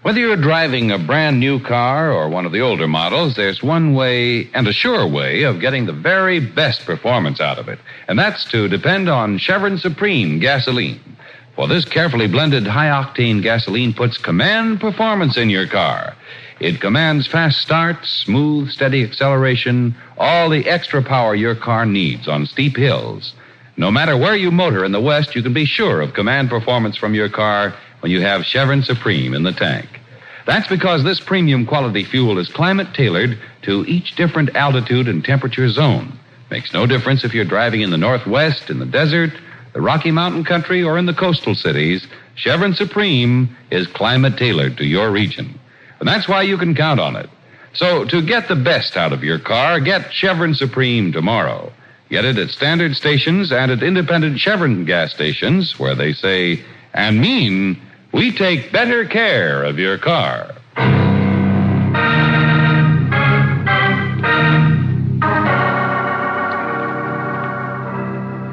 Whether 0.00 0.18
you're 0.18 0.34
driving 0.34 0.90
a 0.90 0.98
brand 0.98 1.38
new 1.38 1.60
car 1.60 2.10
or 2.10 2.30
one 2.30 2.46
of 2.46 2.52
the 2.52 2.62
older 2.62 2.88
models, 2.88 3.36
there's 3.36 3.62
one 3.62 3.92
way 3.92 4.48
and 4.54 4.66
a 4.66 4.72
sure 4.72 5.06
way 5.06 5.42
of 5.42 5.60
getting 5.60 5.84
the 5.84 5.92
very 5.92 6.40
best 6.40 6.86
performance 6.86 7.38
out 7.38 7.58
of 7.58 7.68
it, 7.68 7.78
and 8.08 8.18
that's 8.18 8.46
to 8.46 8.66
depend 8.66 9.10
on 9.10 9.36
Chevron 9.36 9.76
Supreme 9.76 10.38
gasoline. 10.38 11.18
For 11.54 11.68
this 11.68 11.84
carefully 11.84 12.28
blended 12.28 12.66
high 12.66 12.88
octane 12.88 13.42
gasoline 13.42 13.92
puts 13.92 14.16
command 14.16 14.80
performance 14.80 15.36
in 15.36 15.50
your 15.50 15.66
car. 15.66 16.16
It 16.60 16.80
commands 16.80 17.26
fast 17.26 17.60
starts, 17.60 18.08
smooth, 18.08 18.70
steady 18.70 19.04
acceleration, 19.04 19.94
all 20.16 20.48
the 20.48 20.66
extra 20.66 21.02
power 21.02 21.34
your 21.34 21.54
car 21.54 21.84
needs 21.84 22.26
on 22.26 22.46
steep 22.46 22.74
hills. 22.74 23.34
No 23.78 23.92
matter 23.92 24.16
where 24.16 24.34
you 24.34 24.50
motor 24.50 24.84
in 24.84 24.90
the 24.90 25.00
West, 25.00 25.36
you 25.36 25.42
can 25.42 25.52
be 25.52 25.64
sure 25.64 26.00
of 26.00 26.12
command 26.12 26.50
performance 26.50 26.96
from 26.96 27.14
your 27.14 27.28
car 27.28 27.72
when 28.00 28.10
you 28.10 28.20
have 28.20 28.44
Chevron 28.44 28.82
Supreme 28.82 29.34
in 29.34 29.44
the 29.44 29.52
tank. 29.52 30.00
That's 30.46 30.66
because 30.66 31.04
this 31.04 31.20
premium 31.20 31.64
quality 31.64 32.02
fuel 32.02 32.40
is 32.40 32.48
climate 32.48 32.92
tailored 32.92 33.38
to 33.62 33.84
each 33.86 34.16
different 34.16 34.56
altitude 34.56 35.06
and 35.06 35.24
temperature 35.24 35.68
zone. 35.68 36.18
Makes 36.50 36.72
no 36.72 36.86
difference 36.86 37.22
if 37.22 37.32
you're 37.32 37.44
driving 37.44 37.82
in 37.82 37.90
the 37.90 37.96
Northwest, 37.96 38.68
in 38.68 38.80
the 38.80 38.84
desert, 38.84 39.30
the 39.74 39.80
Rocky 39.80 40.10
Mountain 40.10 40.42
country, 40.42 40.82
or 40.82 40.98
in 40.98 41.06
the 41.06 41.14
coastal 41.14 41.54
cities. 41.54 42.04
Chevron 42.34 42.74
Supreme 42.74 43.56
is 43.70 43.86
climate 43.86 44.36
tailored 44.36 44.76
to 44.78 44.84
your 44.84 45.12
region. 45.12 45.56
And 46.00 46.08
that's 46.08 46.26
why 46.26 46.42
you 46.42 46.58
can 46.58 46.74
count 46.74 46.98
on 46.98 47.14
it. 47.14 47.30
So, 47.74 48.04
to 48.06 48.22
get 48.22 48.48
the 48.48 48.56
best 48.56 48.96
out 48.96 49.12
of 49.12 49.22
your 49.22 49.38
car, 49.38 49.78
get 49.78 50.12
Chevron 50.12 50.54
Supreme 50.54 51.12
tomorrow. 51.12 51.72
Get 52.10 52.24
it 52.24 52.38
at 52.38 52.48
standard 52.50 52.96
stations 52.96 53.52
and 53.52 53.70
at 53.70 53.82
independent 53.82 54.40
Chevron 54.40 54.86
gas 54.86 55.12
stations 55.12 55.78
where 55.78 55.94
they 55.94 56.14
say 56.14 56.64
and 56.94 57.20
mean 57.20 57.80
we 58.12 58.32
take 58.32 58.72
better 58.72 59.04
care 59.04 59.62
of 59.62 59.78
your 59.78 59.98
car. 59.98 60.54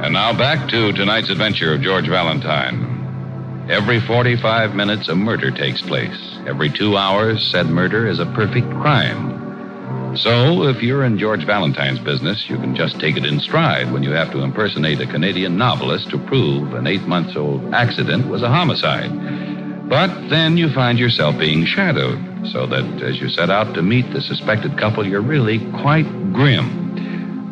And 0.03 0.13
now 0.13 0.37
back 0.37 0.67
to 0.69 0.91
tonight's 0.91 1.29
adventure 1.29 1.73
of 1.73 1.81
George 1.81 2.07
Valentine. 2.07 2.91
Every 3.69 4.01
45 4.01 4.75
minutes, 4.75 5.07
a 5.07 5.15
murder 5.15 5.49
takes 5.49 5.81
place. 5.81 6.37
Every 6.45 6.69
two 6.69 6.97
hours, 6.97 7.43
said 7.49 7.67
murder 7.67 8.05
is 8.05 8.19
a 8.19 8.25
perfect 8.27 8.69
crime. 8.69 9.44
So, 10.15 10.63
if 10.63 10.81
you're 10.81 11.03
in 11.03 11.19
George 11.19 11.45
Valentine's 11.45 11.99
business, 11.99 12.49
you 12.49 12.57
can 12.57 12.73
just 12.73 12.99
take 13.01 13.17
it 13.17 13.25
in 13.25 13.41
stride 13.41 13.91
when 13.91 14.01
you 14.01 14.11
have 14.11 14.31
to 14.31 14.43
impersonate 14.43 15.01
a 15.01 15.07
Canadian 15.07 15.57
novelist 15.57 16.09
to 16.11 16.17
prove 16.17 16.73
an 16.73 16.87
eight 16.87 17.01
months 17.01 17.35
old 17.35 17.73
accident 17.73 18.27
was 18.27 18.41
a 18.41 18.47
homicide. 18.47 19.89
But 19.89 20.29
then 20.29 20.55
you 20.55 20.69
find 20.73 20.97
yourself 20.97 21.37
being 21.37 21.65
shadowed, 21.65 22.47
so 22.47 22.65
that 22.65 23.03
as 23.03 23.19
you 23.19 23.27
set 23.27 23.49
out 23.49 23.73
to 23.75 23.81
meet 23.81 24.09
the 24.13 24.21
suspected 24.21 24.77
couple, 24.77 25.05
you're 25.05 25.21
really 25.21 25.59
quite 25.71 26.07
grim. 26.31 26.84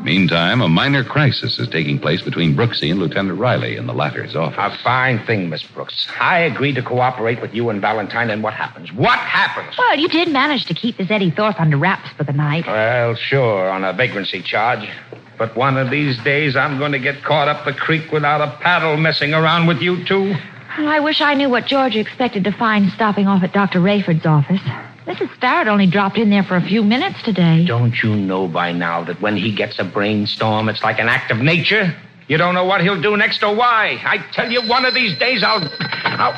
Meantime, 0.04 0.62
a 0.62 0.68
minor 0.68 1.04
crisis 1.04 1.60
is 1.60 1.70
taking 1.70 1.98
place 1.98 2.22
between 2.22 2.56
Brooksy 2.56 2.92
and 2.92 3.00
Lieutenant 3.00 3.40
Riley 3.40 3.78
in 3.78 3.88
the 3.88 3.94
latter's 3.94 4.36
office. 4.36 4.58
A 4.60 4.84
fine 4.84 5.26
thing, 5.26 5.50
Miss 5.50 5.64
Brooks. 5.64 6.08
I 6.20 6.40
agreed 6.40 6.76
to 6.76 6.82
cooperate 6.82 7.42
with 7.42 7.54
you 7.54 7.70
and 7.70 7.80
Valentine, 7.80 8.30
and 8.30 8.44
what 8.44 8.54
happens? 8.54 8.92
What 8.92 9.18
happens? 9.18 9.78
Well, 9.78 9.98
you 9.98 10.10
did 10.10 10.28
manage 10.28 10.66
to 10.66 10.74
keep 10.74 10.98
this 10.98 11.10
Eddie 11.10 11.32
Thorpe 11.32 11.60
under 11.60 11.78
wraps 11.78 12.10
for 12.18 12.26
the 12.26 12.34
night. 12.34 12.68
Well, 12.68 13.16
sure, 13.16 13.70
on 13.70 13.86
a 13.86 13.94
vagrancy 13.94 14.42
charge. 14.42 14.90
But 15.38 15.56
one 15.56 15.78
of 15.78 15.90
these 15.90 16.22
days, 16.24 16.58
I'm 16.58 16.78
going 16.78 16.92
to 16.92 17.00
get 17.00 17.24
caught 17.24 17.48
up 17.48 17.64
the 17.66 17.74
creek 17.74 18.12
without 18.12 18.42
a 18.42 18.58
paddle 18.62 18.98
messing 18.98 19.34
around 19.34 19.68
with 19.68 19.82
you 19.82 20.04
two. 20.06 20.36
Well, 20.78 20.90
I 20.90 21.00
wish 21.00 21.22
I 21.22 21.34
knew 21.34 21.50
what 21.50 21.66
Georgia 21.66 22.00
expected 22.00 22.44
to 22.44 22.52
find 22.52 22.92
stopping 22.92 23.28
off 23.28 23.42
at 23.44 23.54
Dr. 23.54 23.80
Rayford's 23.80 24.26
office. 24.26 24.62
Mrs. 25.06 25.36
Starrett 25.36 25.68
only 25.68 25.86
dropped 25.86 26.18
in 26.18 26.30
there 26.30 26.44
for 26.44 26.56
a 26.56 26.62
few 26.62 26.84
minutes 26.84 27.22
today. 27.24 27.66
Don't 27.66 28.02
you 28.02 28.16
know 28.16 28.48
by 28.48 28.72
now 28.72 29.04
that 29.04 29.20
when 29.22 29.36
he 29.36 29.54
gets 29.54 29.78
a 29.78 29.84
brainstorm, 29.84 30.70
it's 30.70 30.82
like 30.82 31.00
an 31.00 31.10
act 31.10 31.30
of 31.30 31.40
nature? 31.40 31.94
You 32.28 32.38
don't 32.38 32.54
know 32.54 32.64
what 32.64 32.82
he'll 32.82 33.02
do 33.02 33.18
next 33.18 33.44
or 33.44 33.54
why. 33.54 34.02
I 34.06 34.20
tell 34.32 34.50
you, 34.50 34.62
one 34.68 34.86
of 34.86 34.94
these 34.94 35.18
days 35.20 35.44
I'll. 35.44 35.62
I'll... 35.62 36.34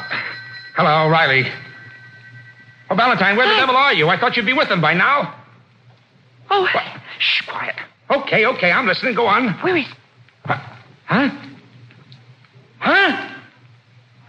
Hello, 0.75 1.09
Riley. 1.09 1.45
Oh, 2.89 2.95
Valentine, 2.95 3.37
where 3.37 3.47
the 3.47 3.55
devil 3.55 3.77
are 3.77 3.93
you? 3.93 4.09
I 4.09 4.19
thought 4.19 4.35
you'd 4.35 4.45
be 4.45 4.53
with 4.53 4.69
them 4.69 4.81
by 4.81 4.93
now. 4.93 5.35
Oh. 6.49 6.61
What? 6.61 7.01
Shh, 7.19 7.41
quiet. 7.47 7.75
Okay, 8.09 8.45
okay, 8.45 8.71
I'm 8.71 8.87
listening. 8.87 9.15
Go 9.15 9.27
on. 9.27 9.53
Where 9.59 9.77
is. 9.77 9.85
Huh? 10.45 11.29
Huh? 12.79 13.35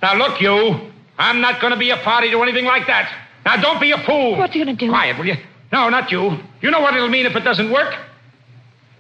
Now, 0.02 0.14
look, 0.14 0.40
you. 0.40 0.92
I'm 1.18 1.40
not 1.40 1.60
going 1.60 1.72
to 1.72 1.78
be 1.78 1.90
a 1.90 1.96
party 1.96 2.30
to 2.30 2.42
anything 2.42 2.66
like 2.66 2.86
that. 2.86 3.10
Now, 3.46 3.56
don't 3.56 3.80
be 3.80 3.92
a 3.92 3.98
fool. 3.98 4.36
What's 4.36 4.54
he 4.54 4.64
going 4.64 4.76
to 4.76 4.84
do? 4.84 4.90
Quiet, 4.90 5.16
will 5.16 5.26
you? 5.26 5.36
No, 5.72 5.88
not 5.88 6.10
you. 6.10 6.36
You 6.60 6.70
know 6.72 6.80
what 6.80 6.94
it'll 6.94 7.08
mean 7.08 7.26
if 7.26 7.36
it 7.36 7.44
doesn't 7.44 7.70
work? 7.70 7.94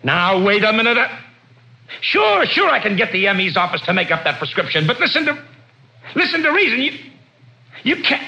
Now, 0.04 0.40
wait 0.42 0.62
a 0.62 0.72
minute. 0.72 0.96
Sure, 2.00 2.46
sure, 2.46 2.70
I 2.70 2.78
can 2.80 2.96
get 2.96 3.10
the 3.10 3.32
ME's 3.32 3.56
office 3.56 3.80
to 3.82 3.92
make 3.92 4.12
up 4.12 4.22
that 4.22 4.38
prescription, 4.38 4.86
but 4.86 5.00
listen 5.00 5.24
to. 5.24 5.44
Listen 6.14 6.44
to 6.44 6.50
reason. 6.50 6.80
You. 6.80 6.92
You 7.82 8.02
can't. 8.02 8.22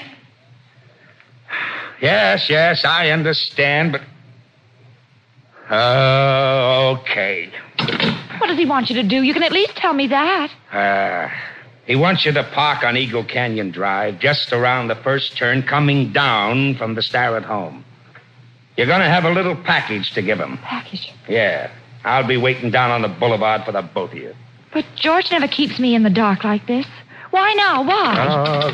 Yes, 2.01 2.49
yes, 2.49 2.83
I 2.83 3.11
understand, 3.11 3.93
but. 3.93 4.01
Uh, 5.73 6.97
okay. 6.99 7.49
What 8.39 8.47
does 8.47 8.57
he 8.57 8.65
want 8.65 8.89
you 8.89 9.01
to 9.01 9.07
do? 9.07 9.21
You 9.21 9.33
can 9.33 9.43
at 9.43 9.53
least 9.53 9.77
tell 9.77 9.93
me 9.93 10.07
that. 10.07 10.51
Uh, 10.71 11.29
he 11.89 11.95
wants 11.95 12.23
you 12.23 12.31
to 12.33 12.43
park 12.43 12.83
on 12.83 12.95
Eagle 12.95 13.23
Canyon 13.23 13.71
Drive, 13.71 14.19
just 14.19 14.53
around 14.53 14.89
the 14.89 14.95
first 14.95 15.35
turn 15.35 15.63
coming 15.63 16.13
down 16.13 16.75
from 16.75 16.93
the 16.93 17.01
Starrett 17.01 17.43
home. 17.43 17.83
You're 18.77 18.85
going 18.85 19.01
to 19.01 19.09
have 19.09 19.25
a 19.25 19.31
little 19.31 19.55
package 19.55 20.11
to 20.11 20.21
give 20.21 20.39
him. 20.39 20.59
Package. 20.59 21.11
Yeah. 21.27 21.71
I'll 22.03 22.27
be 22.27 22.37
waiting 22.37 22.69
down 22.69 22.91
on 22.91 23.01
the 23.01 23.07
boulevard 23.07 23.65
for 23.65 23.71
the 23.71 23.81
both 23.81 24.11
of 24.11 24.19
you. 24.19 24.35
But 24.71 24.85
George 24.95 25.31
never 25.31 25.47
keeps 25.47 25.79
me 25.79 25.95
in 25.95 26.03
the 26.03 26.11
dark 26.11 26.43
like 26.43 26.67
this. 26.67 26.85
Why 27.31 27.53
now? 27.55 27.81
Why? 27.81 28.27
Oh. 28.29 28.71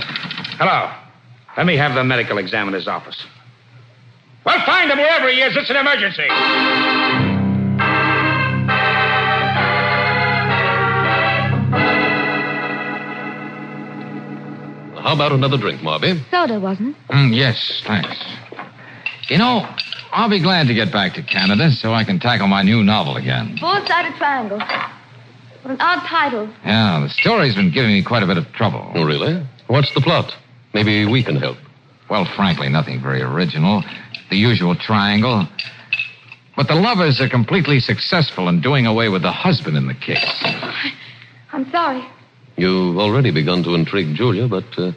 Hello. 0.57 0.91
Let 1.55 1.65
me 1.67 1.77
have 1.77 1.95
the 1.95 2.03
medical 2.03 2.38
examiner's 2.38 2.86
office. 2.86 3.25
Well, 4.45 4.60
find 4.65 4.91
him 4.91 4.98
wherever 4.98 5.29
he 5.29 5.41
is. 5.41 5.55
It's 5.55 5.69
an 5.69 5.77
emergency. 5.77 6.27
How 15.05 15.13
about 15.13 15.33
another 15.33 15.59
drink, 15.59 15.81
Marby? 15.81 16.19
Soda, 16.31 16.59
wasn't 16.59 16.97
it? 16.97 17.13
Mm, 17.13 17.35
yes, 17.35 17.83
thanks. 17.85 18.17
You 19.29 19.37
know, 19.37 19.63
I'll 20.11 20.31
be 20.31 20.39
glad 20.41 20.65
to 20.65 20.74
get 20.74 20.91
back 20.91 21.13
to 21.13 21.22
Canada 21.22 21.70
so 21.74 21.94
I 21.94 22.03
can 22.03 22.20
tackle 22.20 22.48
my 22.48 22.63
new 22.63 22.83
novel 22.83 23.15
again. 23.15 23.55
Four-sided 23.59 24.15
triangle. 24.15 24.57
What 24.57 25.72
an 25.72 25.77
odd 25.79 26.07
title. 26.07 26.50
Yeah, 26.65 27.01
the 27.01 27.09
story's 27.09 27.53
been 27.53 27.70
giving 27.72 27.91
me 27.91 28.01
quite 28.03 28.24
a 28.24 28.25
bit 28.25 28.37
of 28.37 28.51
trouble. 28.53 28.91
Oh, 28.96 29.03
really? 29.05 29.46
What's 29.68 29.94
the 29.94 30.01
plot? 30.01 30.33
Maybe 30.74 31.05
we 31.05 31.24
can 31.24 31.35
help. 31.35 31.57
Well, 32.09 32.25
frankly, 32.35 32.70
nothing 32.70 33.00
very 33.00 33.22
original. 33.22 33.83
The 34.31 34.37
usual 34.37 34.74
triangle. 34.74 35.48
But 36.57 36.68
the 36.68 36.75
lovers 36.75 37.22
are 37.22 37.29
completely 37.29 37.79
successful 37.79 38.50
in 38.50 38.59
doing 38.59 38.87
away 38.87 39.09
with 39.09 39.22
the 39.22 39.31
husband 39.31 39.77
in 39.77 39.85
the 39.85 39.94
case. 39.94 40.44
I'm 41.53 41.70
sorry. 41.70 42.03
You've 42.57 42.98
already 42.98 43.31
begun 43.31 43.63
to 43.63 43.75
intrigue 43.75 44.15
Julia, 44.15 44.48
but 44.48 44.65
uh, 44.77 44.91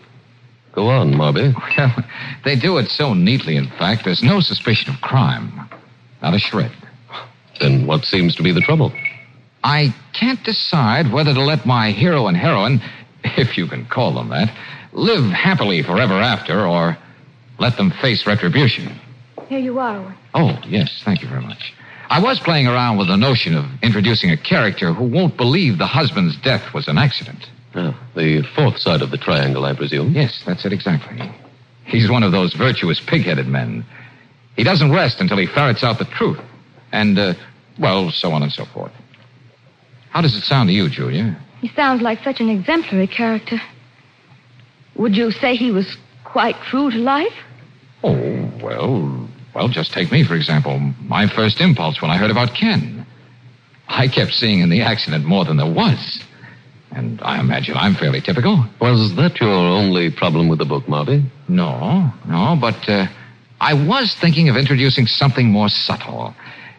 go 0.72 0.88
on, 0.88 1.12
Marby. 1.12 1.54
Well, 1.76 1.94
they 2.44 2.56
do 2.56 2.78
it 2.78 2.88
so 2.88 3.14
neatly, 3.14 3.56
in 3.56 3.68
fact, 3.68 4.04
there's 4.04 4.22
no 4.22 4.40
suspicion 4.40 4.94
of 4.94 5.00
crime. 5.00 5.68
Not 6.22 6.34
a 6.34 6.38
shred. 6.38 6.72
Then 7.60 7.86
what 7.86 8.04
seems 8.04 8.36
to 8.36 8.42
be 8.42 8.52
the 8.52 8.60
trouble? 8.60 8.92
I 9.64 9.94
can't 10.12 10.42
decide 10.44 11.12
whether 11.12 11.34
to 11.34 11.42
let 11.42 11.66
my 11.66 11.90
hero 11.90 12.28
and 12.28 12.36
heroine, 12.36 12.80
if 13.24 13.58
you 13.58 13.66
can 13.66 13.86
call 13.86 14.14
them 14.14 14.28
that, 14.28 14.54
live 14.92 15.30
happily 15.30 15.82
forever 15.82 16.14
after 16.14 16.66
or 16.66 16.96
let 17.58 17.76
them 17.76 17.90
face 17.90 18.26
retribution. 18.26 18.98
Here 19.48 19.58
you 19.58 19.78
are. 19.78 20.16
Oh, 20.34 20.58
yes, 20.66 21.02
thank 21.04 21.22
you 21.22 21.28
very 21.28 21.40
much. 21.40 21.74
I 22.10 22.20
was 22.20 22.40
playing 22.40 22.66
around 22.66 22.96
with 22.96 23.08
the 23.08 23.16
notion 23.16 23.54
of 23.54 23.66
introducing 23.82 24.30
a 24.30 24.36
character 24.36 24.92
who 24.94 25.04
won't 25.04 25.36
believe 25.36 25.78
the 25.78 25.86
husband's 25.86 26.36
death 26.36 26.72
was 26.72 26.88
an 26.88 26.96
accident. 26.96 27.46
Ah, 27.74 27.94
the 28.16 28.42
fourth 28.54 28.78
side 28.78 29.02
of 29.02 29.10
the 29.10 29.18
triangle, 29.18 29.64
I 29.66 29.74
presume. 29.74 30.12
Yes, 30.12 30.42
that's 30.46 30.64
it 30.64 30.72
exactly. 30.72 31.30
He's 31.84 32.10
one 32.10 32.22
of 32.22 32.32
those 32.32 32.54
virtuous 32.54 33.00
pig 33.00 33.22
headed 33.24 33.46
men. 33.46 33.84
He 34.56 34.64
doesn't 34.64 34.90
rest 34.90 35.20
until 35.20 35.36
he 35.36 35.46
ferrets 35.46 35.84
out 35.84 35.98
the 35.98 36.06
truth. 36.06 36.40
And, 36.92 37.18
uh, 37.18 37.34
well, 37.78 38.10
so 38.10 38.32
on 38.32 38.42
and 38.42 38.50
so 38.50 38.64
forth. 38.64 38.92
How 40.10 40.22
does 40.22 40.34
it 40.34 40.42
sound 40.42 40.68
to 40.68 40.72
you, 40.74 40.88
Julia? 40.88 41.36
He 41.60 41.68
sounds 41.68 42.00
like 42.00 42.24
such 42.24 42.40
an 42.40 42.48
exemplary 42.48 43.06
character. 43.06 43.60
Would 44.96 45.14
you 45.14 45.30
say 45.30 45.54
he 45.54 45.70
was 45.70 45.96
quite 46.24 46.56
true 46.62 46.90
to 46.90 46.96
life? 46.96 47.34
Oh, 48.02 48.50
well, 48.62 49.27
well, 49.58 49.66
just 49.66 49.92
take 49.92 50.12
me, 50.12 50.22
for 50.22 50.36
example. 50.36 50.78
My 51.02 51.26
first 51.26 51.60
impulse 51.60 52.00
when 52.00 52.12
I 52.12 52.16
heard 52.16 52.30
about 52.30 52.54
Ken. 52.54 53.04
I 53.88 54.06
kept 54.06 54.32
seeing 54.32 54.60
in 54.60 54.68
the 54.68 54.82
accident 54.82 55.24
more 55.24 55.44
than 55.44 55.56
there 55.56 55.66
was. 55.66 56.22
And 56.92 57.20
I 57.22 57.40
imagine 57.40 57.76
I'm 57.76 57.94
fairly 57.94 58.20
typical. 58.20 58.64
Was 58.80 59.16
that 59.16 59.40
your 59.40 59.50
only 59.50 60.10
problem 60.12 60.46
with 60.46 60.60
the 60.60 60.64
book, 60.64 60.84
Marby? 60.84 61.28
No, 61.48 62.12
no, 62.28 62.56
but 62.60 62.88
uh, 62.88 63.06
I 63.60 63.74
was 63.74 64.14
thinking 64.14 64.48
of 64.48 64.56
introducing 64.56 65.08
something 65.08 65.48
more 65.48 65.68
subtle. 65.68 66.36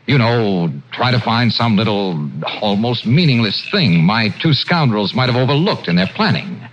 You 0.07 0.17
know, 0.17 0.71
try 0.91 1.11
to 1.11 1.19
find 1.19 1.51
some 1.51 1.75
little, 1.75 2.29
almost 2.61 3.05
meaningless 3.05 3.69
thing 3.71 4.05
my 4.05 4.29
two 4.41 4.53
scoundrels 4.53 5.13
might 5.13 5.27
have 5.27 5.35
overlooked 5.35 5.89
in 5.89 5.97
their 5.97 6.07
planning. 6.07 6.65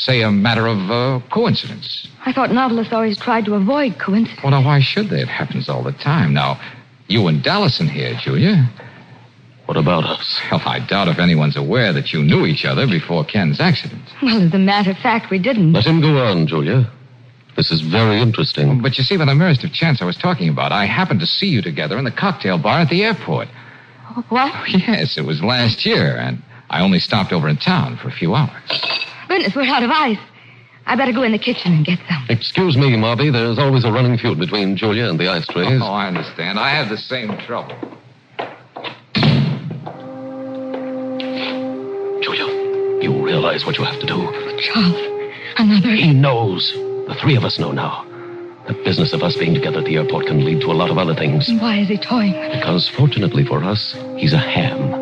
Say 0.00 0.22
a 0.22 0.30
matter 0.30 0.66
of 0.66 0.90
uh, 0.90 1.20
coincidence. 1.30 2.08
I 2.24 2.32
thought 2.32 2.50
novelists 2.50 2.90
always 2.90 3.18
tried 3.18 3.44
to 3.44 3.54
avoid 3.54 3.98
coincidence. 3.98 4.42
Well, 4.42 4.52
now, 4.52 4.64
why 4.64 4.80
should 4.80 5.10
they? 5.10 5.20
It 5.20 5.28
happens 5.28 5.68
all 5.68 5.82
the 5.82 5.92
time. 5.92 6.32
Now, 6.32 6.58
you 7.08 7.26
and 7.26 7.44
Dallison 7.44 7.86
here, 7.86 8.14
Julia. 8.14 8.66
What 9.66 9.76
about 9.76 10.04
us? 10.04 10.40
Well, 10.50 10.62
I 10.64 10.78
doubt 10.78 11.08
if 11.08 11.18
anyone's 11.18 11.54
aware 11.54 11.92
that 11.92 12.14
you 12.14 12.22
knew 12.22 12.46
each 12.46 12.64
other 12.64 12.86
before 12.86 13.26
Ken's 13.26 13.60
accident. 13.60 14.00
Well, 14.22 14.40
as 14.40 14.54
a 14.54 14.58
matter 14.58 14.92
of 14.92 14.96
fact, 14.96 15.30
we 15.30 15.38
didn't. 15.38 15.74
Let 15.74 15.84
him 15.84 16.00
go 16.00 16.16
on, 16.16 16.46
Julia. 16.46 16.90
This 17.56 17.70
is 17.70 17.82
very 17.82 18.22
interesting. 18.22 18.80
But 18.80 18.96
you 18.96 19.04
see, 19.04 19.18
by 19.18 19.26
the 19.26 19.34
merest 19.34 19.64
of 19.64 19.72
chance 19.74 20.00
I 20.00 20.06
was 20.06 20.16
talking 20.16 20.48
about, 20.48 20.72
I 20.72 20.86
happened 20.86 21.20
to 21.20 21.26
see 21.26 21.48
you 21.48 21.60
together 21.60 21.98
in 21.98 22.04
the 22.04 22.10
cocktail 22.10 22.56
bar 22.56 22.80
at 22.80 22.88
the 22.88 23.04
airport. 23.04 23.48
What? 24.30 24.52
Yes, 24.70 25.18
it 25.18 25.26
was 25.26 25.42
last 25.42 25.84
year, 25.84 26.16
and 26.16 26.42
I 26.70 26.80
only 26.80 27.00
stopped 27.00 27.32
over 27.34 27.50
in 27.50 27.58
town 27.58 27.98
for 27.98 28.08
a 28.08 28.12
few 28.12 28.34
hours. 28.34 29.06
Goodness, 29.30 29.54
we're 29.54 29.62
out 29.62 29.84
of 29.84 29.90
ice. 29.90 30.18
I 30.86 30.96
better 30.96 31.12
go 31.12 31.22
in 31.22 31.30
the 31.30 31.38
kitchen 31.38 31.72
and 31.72 31.86
get 31.86 32.00
some. 32.08 32.26
Excuse 32.28 32.76
me, 32.76 32.96
Marby. 32.96 33.32
There's 33.32 33.60
always 33.60 33.84
a 33.84 33.92
running 33.92 34.18
feud 34.18 34.40
between 34.40 34.76
Julia 34.76 35.08
and 35.08 35.20
the 35.20 35.28
ice 35.28 35.46
trays. 35.46 35.80
Oh, 35.80 35.86
I 35.86 36.08
understand. 36.08 36.58
I 36.58 36.70
have 36.70 36.88
the 36.88 36.96
same 36.96 37.38
trouble. 37.46 37.76
Julia, 42.22 43.00
you 43.00 43.24
realize 43.24 43.64
what 43.64 43.78
you 43.78 43.84
have 43.84 44.00
to 44.00 44.06
do. 44.06 44.18
Charles, 44.58 44.98
another. 45.58 45.94
He 45.94 46.12
knows. 46.12 46.72
The 46.72 47.16
three 47.20 47.36
of 47.36 47.44
us 47.44 47.56
know 47.60 47.70
now. 47.70 48.04
The 48.66 48.74
business 48.82 49.12
of 49.12 49.22
us 49.22 49.36
being 49.36 49.54
together 49.54 49.78
at 49.78 49.84
the 49.84 49.96
airport 49.96 50.26
can 50.26 50.44
lead 50.44 50.60
to 50.62 50.72
a 50.72 50.74
lot 50.74 50.90
of 50.90 50.98
other 50.98 51.14
things. 51.14 51.48
Why 51.60 51.78
is 51.78 51.86
he 51.86 51.98
toying? 51.98 52.32
Because, 52.50 52.88
fortunately 52.88 53.44
for 53.44 53.62
us, 53.62 53.96
he's 54.16 54.32
a 54.32 54.38
ham. 54.38 54.92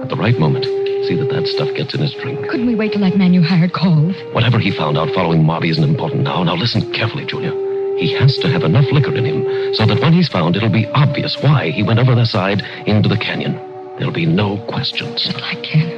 At 0.00 0.08
the 0.08 0.16
right 0.16 0.38
moment, 0.38 0.64
see 1.06 1.14
that 1.16 1.28
that 1.30 1.46
stuff 1.46 1.74
gets 1.74 1.94
in 1.94 2.00
his 2.00 2.14
drink. 2.14 2.48
Couldn't 2.48 2.66
we 2.66 2.74
wait 2.74 2.92
till 2.92 3.00
that 3.02 3.16
man 3.16 3.34
you 3.34 3.42
hired 3.42 3.72
calls? 3.72 4.14
Whatever 4.32 4.58
he 4.58 4.70
found 4.70 4.96
out 4.96 5.10
following 5.14 5.42
Marby 5.42 5.70
isn't 5.70 5.84
important 5.84 6.22
now. 6.22 6.42
Now 6.42 6.54
listen 6.56 6.92
carefully, 6.92 7.24
Julia. 7.24 7.52
He 7.98 8.12
has 8.14 8.36
to 8.38 8.48
have 8.48 8.64
enough 8.64 8.90
liquor 8.90 9.14
in 9.14 9.24
him 9.24 9.74
so 9.74 9.86
that 9.86 10.00
when 10.00 10.12
he's 10.12 10.28
found, 10.28 10.56
it'll 10.56 10.68
be 10.68 10.86
obvious 10.88 11.40
why 11.40 11.70
he 11.70 11.82
went 11.82 12.00
over 12.00 12.14
the 12.14 12.26
side 12.26 12.62
into 12.86 13.08
the 13.08 13.16
canyon. 13.16 13.54
There'll 13.98 14.12
be 14.12 14.26
no 14.26 14.58
questions. 14.66 15.30
I 15.36 15.54
can't. 15.62 15.92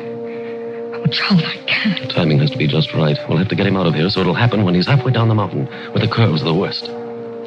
Oh, 0.94 1.06
Charles, 1.10 1.42
I 1.42 1.56
can't. 1.66 2.00
The 2.06 2.12
timing 2.12 2.38
has 2.40 2.50
to 2.50 2.58
be 2.58 2.66
just 2.66 2.92
right. 2.92 3.16
We'll 3.28 3.38
have 3.38 3.48
to 3.48 3.56
get 3.56 3.66
him 3.66 3.76
out 3.76 3.86
of 3.86 3.94
here 3.94 4.10
so 4.10 4.20
it'll 4.20 4.34
happen 4.34 4.64
when 4.64 4.74
he's 4.74 4.86
halfway 4.86 5.12
down 5.12 5.28
the 5.28 5.34
mountain, 5.34 5.66
where 5.92 6.04
the 6.04 6.08
curves 6.12 6.42
are 6.42 6.46
the 6.46 6.54
worst. 6.54 6.86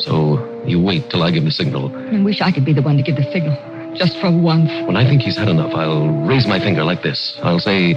So 0.02 0.64
you 0.66 0.82
wait 0.82 1.10
till 1.10 1.22
I 1.22 1.30
give 1.30 1.44
the 1.44 1.52
signal. 1.52 1.96
I 1.96 2.24
wish 2.24 2.42
I 2.42 2.52
could 2.52 2.66
be 2.66 2.74
the 2.74 2.82
one 2.82 2.98
to 2.98 3.04
give 3.04 3.18
the 3.18 3.30
signal. 3.32 3.58
Just 3.96 4.18
for 4.20 4.32
once. 4.32 4.70
When 4.88 4.96
I 4.96 5.04
think 5.08 5.22
he's 5.22 5.38
had 5.38 5.50
enough, 5.50 5.74
I'll 5.74 6.08
raise 6.26 6.48
my 6.48 6.60
finger 6.60 6.84
like 6.84 7.02
this. 7.04 7.38
I'll 7.44 7.60
say, 7.60 7.94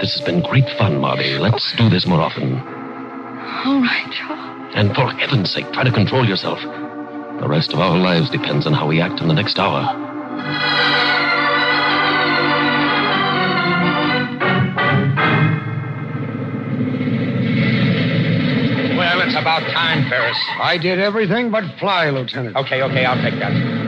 This 0.00 0.14
has 0.14 0.22
been 0.24 0.42
great 0.42 0.68
fun, 0.78 0.94
Marby. 0.98 1.38
Let's 1.38 1.72
do 1.76 1.88
this 1.88 2.06
more 2.06 2.20
often. 2.20 2.54
All 2.58 3.80
right, 3.80 4.10
Charles. 4.12 4.72
And 4.74 4.94
for 4.94 5.06
heaven's 5.12 5.50
sake, 5.52 5.70
try 5.72 5.84
to 5.84 5.92
control 5.92 6.26
yourself. 6.26 6.58
The 7.40 7.46
rest 7.48 7.72
of 7.72 7.78
our 7.78 7.96
lives 7.96 8.30
depends 8.30 8.66
on 8.66 8.72
how 8.72 8.86
we 8.88 9.00
act 9.00 9.20
in 9.20 9.28
the 9.28 9.34
next 9.34 9.58
hour. 9.58 9.82
Well, 18.96 19.20
it's 19.22 19.34
about 19.36 19.60
time, 19.72 20.08
Ferris. 20.08 20.38
I 20.60 20.78
did 20.80 20.98
everything 20.98 21.50
but 21.50 21.64
fly, 21.78 22.10
Lieutenant. 22.10 22.56
Okay, 22.56 22.82
okay, 22.82 23.04
I'll 23.04 23.20
take 23.20 23.38
that. 23.40 23.83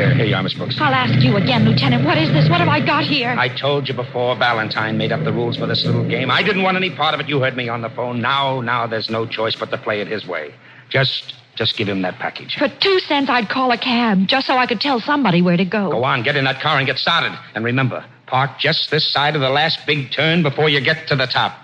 Here, 0.00 0.14
here 0.14 0.24
you 0.24 0.34
are, 0.34 0.42
Miss 0.42 0.54
Brooks. 0.54 0.80
I'll 0.80 0.94
ask 0.94 1.22
you 1.22 1.36
again, 1.36 1.66
Lieutenant. 1.66 2.06
What 2.06 2.16
is 2.16 2.32
this? 2.32 2.48
What 2.48 2.60
have 2.60 2.70
I 2.70 2.80
got 2.80 3.04
here? 3.04 3.36
I 3.38 3.54
told 3.54 3.86
you 3.86 3.92
before 3.92 4.34
Valentine 4.34 4.96
made 4.96 5.12
up 5.12 5.24
the 5.24 5.32
rules 5.32 5.58
for 5.58 5.66
this 5.66 5.84
little 5.84 6.08
game. 6.08 6.30
I 6.30 6.42
didn't 6.42 6.62
want 6.62 6.78
any 6.78 6.88
part 6.88 7.12
of 7.12 7.20
it. 7.20 7.28
You 7.28 7.38
heard 7.38 7.54
me 7.54 7.68
on 7.68 7.82
the 7.82 7.90
phone. 7.90 8.22
Now, 8.22 8.62
now 8.62 8.86
there's 8.86 9.10
no 9.10 9.26
choice 9.26 9.56
but 9.56 9.70
to 9.72 9.76
play 9.76 10.00
it 10.00 10.08
his 10.08 10.26
way. 10.26 10.54
Just, 10.88 11.34
just 11.54 11.76
give 11.76 11.86
him 11.86 12.00
that 12.00 12.14
package. 12.14 12.56
For 12.56 12.68
two 12.80 12.98
cents, 13.00 13.28
I'd 13.28 13.50
call 13.50 13.72
a 13.72 13.76
cab 13.76 14.26
just 14.26 14.46
so 14.46 14.56
I 14.56 14.66
could 14.66 14.80
tell 14.80 15.00
somebody 15.00 15.42
where 15.42 15.58
to 15.58 15.66
go. 15.66 15.90
Go 15.90 16.04
on, 16.04 16.22
get 16.22 16.34
in 16.34 16.44
that 16.44 16.62
car 16.62 16.78
and 16.78 16.86
get 16.86 16.96
started. 16.96 17.38
And 17.54 17.62
remember, 17.62 18.02
park 18.26 18.52
just 18.58 18.90
this 18.90 19.06
side 19.06 19.34
of 19.34 19.42
the 19.42 19.50
last 19.50 19.84
big 19.86 20.12
turn 20.12 20.42
before 20.42 20.70
you 20.70 20.80
get 20.80 21.08
to 21.08 21.14
the 21.14 21.26
top. 21.26 21.58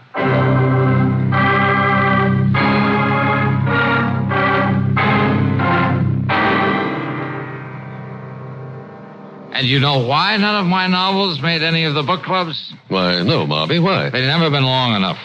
And 9.56 9.66
you 9.66 9.80
know 9.80 10.06
why 10.06 10.36
none 10.36 10.56
of 10.56 10.66
my 10.66 10.86
novels 10.86 11.40
made 11.40 11.62
any 11.62 11.84
of 11.84 11.94
the 11.94 12.02
book 12.02 12.22
clubs? 12.24 12.74
Why, 12.88 13.22
no, 13.22 13.46
Marby, 13.46 13.82
why? 13.82 14.10
They've 14.10 14.26
never 14.26 14.50
been 14.50 14.64
long 14.64 14.94
enough. 14.94 15.16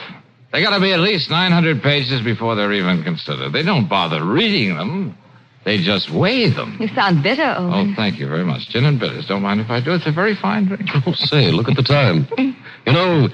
They 0.53 0.61
gotta 0.61 0.79
be 0.79 0.93
at 0.93 1.01
least 1.01 1.29
900 1.29 1.83
pages 1.83 2.21
before 2.21 2.55
they're 2.55 2.71
even 2.71 3.03
considered. 3.03 3.51
They 3.51 3.61
don't 3.63 3.89
bother 3.89 4.23
reading 4.25 4.75
them. 4.77 5.17
They 5.65 5.77
just 5.83 6.09
weigh 6.09 6.49
them. 6.49 6.77
You 6.79 6.87
sound 6.89 7.23
bitter, 7.23 7.55
Oh, 7.57 7.93
thank 7.97 8.19
you 8.19 8.27
very 8.27 8.45
much. 8.45 8.69
Gin 8.69 8.85
and 8.85 8.99
bitters. 8.99 9.27
Don't 9.27 9.41
mind 9.41 9.59
if 9.59 9.69
I 9.69 9.81
do. 9.81 9.91
It's 9.93 10.07
a 10.07 10.11
very 10.13 10.35
fine 10.35 10.65
drink. 10.65 10.89
Oh, 11.05 11.11
say, 11.13 11.51
look 11.51 11.67
at 11.67 11.75
the 11.75 11.83
time. 11.83 12.25
You 12.37 12.93
know, 12.93 13.27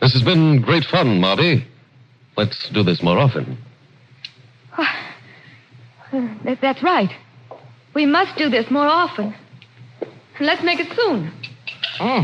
this 0.00 0.12
has 0.12 0.22
been 0.22 0.60
great 0.62 0.84
fun, 0.84 1.20
Marby. 1.20 1.64
Let's 2.36 2.68
do 2.70 2.84
this 2.84 3.02
more 3.02 3.18
often. 3.18 3.58
Ah, 4.78 5.12
uh, 6.12 6.28
that- 6.44 6.60
That's 6.60 6.82
right. 6.84 7.10
We 7.94 8.06
must 8.06 8.36
do 8.38 8.48
this 8.48 8.70
more 8.70 8.86
often. 8.86 9.34
And 10.38 10.46
let's 10.46 10.62
make 10.62 10.80
it 10.80 10.92
soon. 10.96 11.32
Oh, 12.00 12.22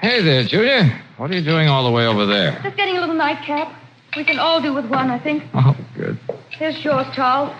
hey 0.00 0.22
there, 0.22 0.44
Julia. 0.44 1.02
What 1.16 1.30
are 1.30 1.34
you 1.34 1.44
doing 1.44 1.68
all 1.68 1.84
the 1.84 1.90
way 1.90 2.06
over 2.06 2.26
there? 2.26 2.60
Just 2.62 2.76
getting 2.76 2.96
a 2.96 3.00
little 3.00 3.14
nightcap. 3.14 3.74
We 4.16 4.24
can 4.24 4.38
all 4.38 4.62
do 4.62 4.72
with 4.72 4.86
one, 4.86 5.10
I 5.10 5.18
think. 5.18 5.42
Oh, 5.54 5.76
good. 5.96 6.18
Here's 6.50 6.84
yours, 6.84 7.06
Charles. 7.14 7.54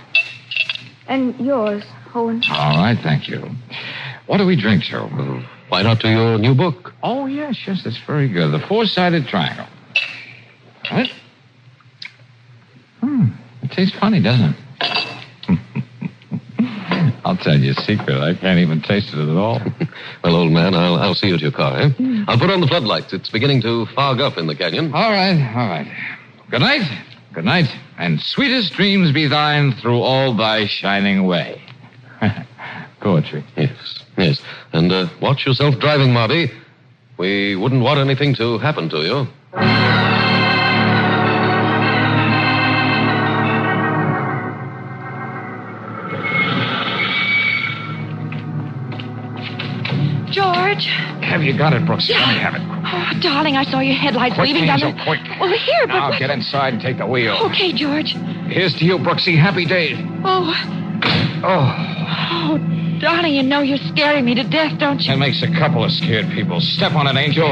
And 1.09 1.39
yours, 1.41 1.83
Owen. 2.15 2.43
All 2.51 2.77
right, 2.77 2.99
thank 3.03 3.29
you. 3.29 3.51
What 4.27 4.39
do 4.39 4.47
we 4.47 4.57
drink, 4.61 4.85
Joe? 4.85 5.09
Why 5.69 5.83
not 5.83 6.01
to 6.01 6.09
your 6.09 6.39
new 6.39 6.55
book? 6.55 6.93
Oh, 7.03 7.27
yes, 7.27 7.59
yes, 7.67 7.83
that's 7.83 7.99
very 8.07 8.29
good. 8.29 8.53
The 8.53 8.65
four-sided 8.67 9.27
triangle. 9.27 9.67
What? 10.91 11.09
Hmm. 13.01 13.27
It 13.63 13.73
tastes 13.73 13.99
funny, 13.99 14.23
doesn't 14.23 14.55
it? 14.81 15.14
I'll 17.25 17.37
tell 17.37 17.59
you 17.59 17.73
a 17.73 17.83
secret. 17.83 18.19
I 18.19 18.35
can't 18.35 18.59
even 18.59 18.83
taste 18.83 19.15
it 19.15 19.19
at 19.19 19.37
all. 19.37 19.61
Well, 20.23 20.37
old 20.37 20.53
man, 20.53 20.75
I'll, 20.75 20.95
I'll 20.97 21.15
see 21.15 21.27
you 21.29 21.35
at 21.35 21.41
your 21.43 21.53
car, 21.53 21.79
eh? 21.79 21.91
I'll 22.29 22.39
put 22.39 22.49
on 22.49 22.63
the 22.63 22.67
floodlights. 22.67 23.13
It's 23.13 23.29
beginning 23.29 23.61
to 23.61 23.85
fog 23.95 24.23
up 24.23 24.39
in 24.39 24.47
the 24.47 24.57
canyon. 24.57 24.87
All 24.95 25.11
right, 25.13 25.39
all 25.55 25.69
right. 25.69 25.87
Good 26.51 26.61
night. 26.61 26.81
Good 27.35 27.45
night. 27.45 27.69
And 27.99 28.19
sweetest 28.21 28.73
dreams 28.73 29.13
be 29.13 29.27
thine 29.29 29.73
through 29.83 30.01
all 30.01 30.35
thy 30.35 30.67
shining 30.67 31.27
way. 31.27 31.61
Poetry. 33.01 33.45
Yes, 33.55 34.05
yes. 34.17 34.41
And 34.73 34.91
uh, 34.91 35.09
watch 35.21 35.45
yourself 35.45 35.79
driving, 35.79 36.09
Marby. 36.09 36.51
We 37.19 37.55
wouldn't 37.55 37.83
want 37.83 37.99
anything 38.01 38.35
to 38.37 38.57
happen 38.59 38.89
to 38.89 39.03
you. 39.03 40.14
George. 50.75 51.25
Have 51.25 51.43
you 51.43 51.57
got 51.57 51.73
it, 51.73 51.85
Brooks? 51.87 52.09
Let 52.09 52.29
me 52.29 52.35
have 52.39 52.55
it. 52.55 52.63
Oh, 52.63 53.21
darling, 53.21 53.57
I 53.57 53.65
saw 53.65 53.81
your 53.81 53.95
headlights 53.97 54.35
Quick, 54.35 54.49
weaving 54.49 54.67
down 54.67 54.83
Angel, 54.83 54.93
the... 54.93 55.05
quick. 55.05 55.21
Well, 55.41 55.51
here, 55.51 55.87
but... 55.87 55.95
Now 55.95 56.19
get 56.19 56.31
inside 56.31 56.75
and 56.75 56.83
take 56.83 56.99
the 56.99 57.07
wheel. 57.07 57.37
Okay, 57.51 57.73
George. 57.73 58.13
Here's 58.49 58.75
to 58.75 58.85
you, 58.85 58.99
Brooksy. 58.99 59.37
Happy 59.39 59.65
days. 59.65 59.97
Oh, 60.25 60.53
Oh, 61.47 61.75
oh, 62.31 62.99
darling, 63.01 63.35
you 63.35 63.43
know 63.43 63.61
you're 63.61 63.77
scaring 63.77 64.25
me 64.25 64.35
to 64.35 64.45
death, 64.45 64.79
don't 64.79 65.01
you? 65.03 65.09
that 65.13 65.19
makes 65.19 65.43
a 65.43 65.51
couple 65.53 65.85
of 65.85 65.93
scared 65.93 66.31
people. 66.31 66.59
Step 66.61 66.93
on 66.95 67.07
it, 67.07 67.17
Angel. 67.17 67.49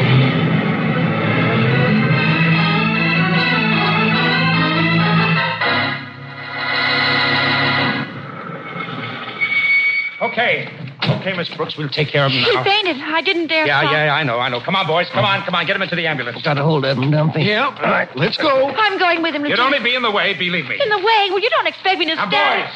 Okay. 10.23 10.82
Okay, 11.21 11.37
Miss 11.37 11.49
Brooks, 11.55 11.77
we'll 11.77 11.89
take 11.89 12.09
care 12.09 12.25
of 12.25 12.33
him 12.33 12.43
He 12.43 12.55
now. 12.55 12.65
fainted. 12.65 12.97
I 13.01 13.21
didn't 13.23 13.49
dare 13.49 13.67
Yeah, 13.67 13.81
stop. 13.81 13.93
yeah, 13.93 14.15
I 14.15 14.23
know, 14.23 14.39
I 14.39 14.49
know. 14.49 14.61
Come 14.61 14.75
on, 14.77 14.87
boys. 14.87 15.09
Come 15.11 15.25
on, 15.25 15.43
come 15.45 15.55
on. 15.55 15.67
Get 15.67 15.77
him 15.77 15.83
into 15.83 15.97
the 15.97 16.07
ambulance. 16.07 16.41
Got 16.43 16.59
a 16.59 16.63
hold 16.63 16.85
of 16.85 16.97
him, 16.99 17.11
don't 17.11 17.33
they? 17.35 17.43
Yeah, 17.43 17.67
all 17.67 17.73
right. 17.91 18.09
Let's 18.17 18.37
go. 18.37 18.69
I'm 18.69 18.99
going 18.99 19.23
with 19.23 19.35
him, 19.35 19.43
You'd 19.45 19.59
Lieutenant. 19.59 19.75
only 19.77 19.85
be 19.91 19.95
in 19.95 20.03
the 20.03 20.11
way, 20.11 20.35
believe 20.35 20.67
me. 20.67 20.79
In 20.83 20.89
the 20.89 20.99
way? 20.99 21.29
Well, 21.31 21.41
you 21.41 21.51
don't 21.51 21.67
expect 21.67 21.99
me 21.99 22.07
to 22.07 22.15
Now, 22.15 22.29
stand... 22.29 22.65
boys, 22.65 22.75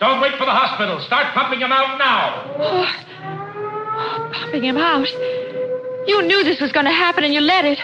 don't 0.00 0.20
wait 0.20 0.32
for 0.38 0.44
the 0.44 0.52
hospital. 0.52 1.00
Start 1.00 1.34
pumping 1.34 1.60
him 1.60 1.72
out 1.72 1.98
now. 1.98 2.54
Oh, 2.58 2.94
oh, 3.24 4.30
pumping 4.32 4.62
him 4.64 4.76
out. 4.76 5.08
You 6.06 6.22
knew 6.22 6.44
this 6.44 6.60
was 6.60 6.72
going 6.72 6.86
to 6.86 6.92
happen 6.92 7.24
and 7.24 7.34
you 7.34 7.40
let 7.40 7.64
it. 7.64 7.78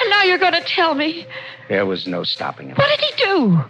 And 0.00 0.10
now 0.10 0.22
you're 0.24 0.38
going 0.38 0.52
to 0.52 0.62
tell 0.66 0.94
me. 0.94 1.26
There 1.68 1.86
was 1.86 2.06
no 2.06 2.22
stopping 2.24 2.68
him. 2.68 2.76
What 2.76 2.88
did 2.88 3.00
he 3.00 3.24
do? 3.24 3.60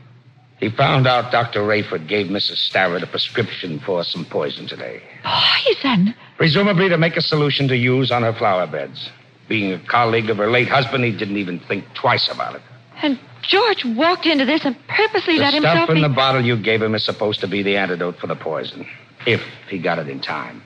He 0.58 0.70
found 0.70 1.06
out 1.06 1.30
Dr. 1.30 1.60
Rayford 1.60 2.08
gave 2.08 2.28
Mrs. 2.28 2.56
Starrett 2.56 3.02
a 3.02 3.06
prescription 3.06 3.78
for 3.80 4.02
some 4.04 4.24
poison 4.24 4.66
today. 4.66 5.02
Poison. 5.22 6.14
Presumably 6.38 6.88
to 6.88 6.96
make 6.96 7.16
a 7.16 7.20
solution 7.20 7.68
to 7.68 7.76
use 7.76 8.10
on 8.10 8.22
her 8.22 8.32
flower 8.32 8.66
beds. 8.66 9.10
Being 9.48 9.72
a 9.72 9.78
colleague 9.78 10.30
of 10.30 10.38
her 10.38 10.50
late 10.50 10.68
husband, 10.68 11.04
he 11.04 11.12
didn't 11.12 11.36
even 11.36 11.60
think 11.60 11.84
twice 11.94 12.28
about 12.32 12.54
it. 12.56 12.62
And 13.02 13.18
George 13.42 13.84
walked 13.84 14.24
into 14.24 14.46
this 14.46 14.64
and 14.64 14.74
purposely 14.88 15.34
The 15.36 15.40
let 15.42 15.50
stuff 15.52 15.62
himself 15.64 15.90
in 15.90 15.96
be... 15.96 16.00
the 16.02 16.08
bottle 16.08 16.42
you 16.44 16.56
gave 16.56 16.80
him 16.82 16.94
is 16.94 17.04
supposed 17.04 17.40
to 17.40 17.46
be 17.46 17.62
the 17.62 17.76
antidote 17.76 18.18
for 18.18 18.26
the 18.26 18.34
poison. 18.34 18.86
If 19.26 19.42
he 19.68 19.78
got 19.78 19.98
it 19.98 20.08
in 20.08 20.20
time. 20.20 20.62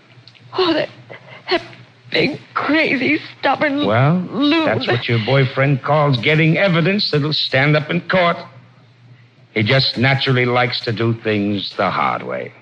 Oh, 0.57 0.73
that, 0.73 0.89
that 1.51 1.63
big, 2.13 2.41
crazy, 2.55 3.19
stubborn 3.41 3.87
Well, 3.87 4.15
loon. 4.19 4.67
that's 4.67 4.87
what 4.87 5.09
your 5.09 5.19
boyfriend 5.27 5.83
calls 5.83 6.17
getting 6.19 6.57
evidence 6.59 7.11
that'll 7.11 7.33
stand 7.33 7.77
up 7.77 7.91
in 7.91 8.01
court. 8.09 8.37
He 9.55 9.63
just 9.63 9.99
naturally 9.99 10.47
likes 10.47 10.81
to 10.83 10.93
do 10.93 11.13
things 11.13 11.75
the 11.77 11.91
hard 11.91 12.23
way. 12.23 12.53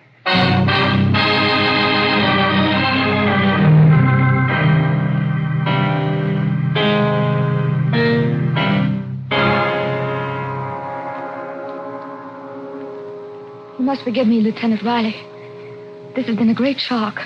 You 13.78 13.84
must 13.84 14.02
forgive 14.02 14.26
me, 14.26 14.40
Lieutenant 14.40 14.82
Riley. 14.82 15.14
This 16.16 16.26
has 16.26 16.36
been 16.36 16.48
a 16.48 16.54
great 16.54 16.80
shock. 16.80 17.20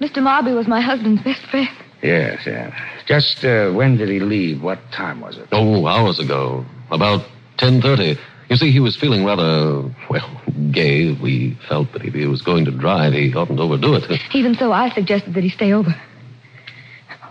Mr. 0.00 0.18
Marby 0.18 0.54
was 0.54 0.68
my 0.68 0.80
husband's 0.80 1.22
best 1.22 1.42
friend. 1.46 1.68
Yes, 2.02 2.42
yes. 2.46 2.72
Just 3.06 3.44
uh, 3.44 3.72
when 3.72 3.96
did 3.96 4.08
he 4.10 4.20
leave? 4.20 4.62
What 4.62 4.78
time 4.92 5.20
was 5.20 5.38
it? 5.38 5.48
Oh, 5.50 5.86
hours 5.86 6.18
ago. 6.18 6.64
About 6.90 7.26
10.30. 7.58 8.18
You 8.48 8.56
see, 8.56 8.70
he 8.70 8.80
was 8.80 8.96
feeling 8.96 9.24
rather, 9.24 9.90
well, 10.10 10.42
gay. 10.70 11.12
We 11.12 11.58
felt 11.68 11.92
that 11.92 12.04
if 12.04 12.14
he 12.14 12.26
was 12.26 12.42
going 12.42 12.64
to 12.66 12.70
drive, 12.70 13.14
he 13.14 13.34
oughtn't 13.34 13.58
to 13.58 13.64
overdo 13.64 13.94
it. 13.94 14.20
Even 14.34 14.54
so, 14.54 14.72
I 14.72 14.90
suggested 14.90 15.34
that 15.34 15.42
he 15.42 15.48
stay 15.48 15.72
over. 15.72 15.94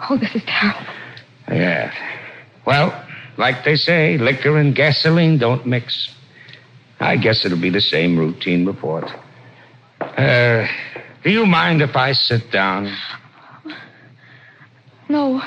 Oh, 0.09 0.17
this 0.17 0.35
is 0.35 0.43
terrible. 0.45 0.85
Yes. 1.49 1.93
Well, 2.65 3.05
like 3.37 3.63
they 3.63 3.75
say, 3.75 4.17
liquor 4.17 4.57
and 4.57 4.75
gasoline 4.75 5.37
don't 5.37 5.65
mix. 5.65 6.09
I 6.99 7.15
guess 7.17 7.45
it'll 7.45 7.61
be 7.61 7.69
the 7.69 7.81
same 7.81 8.17
routine 8.17 8.65
report. 8.65 9.05
Uh, 10.01 10.67
do 11.23 11.29
you 11.31 11.45
mind 11.45 11.81
if 11.81 11.95
I 11.95 12.13
sit 12.13 12.51
down? 12.51 12.95
No. 15.09 15.41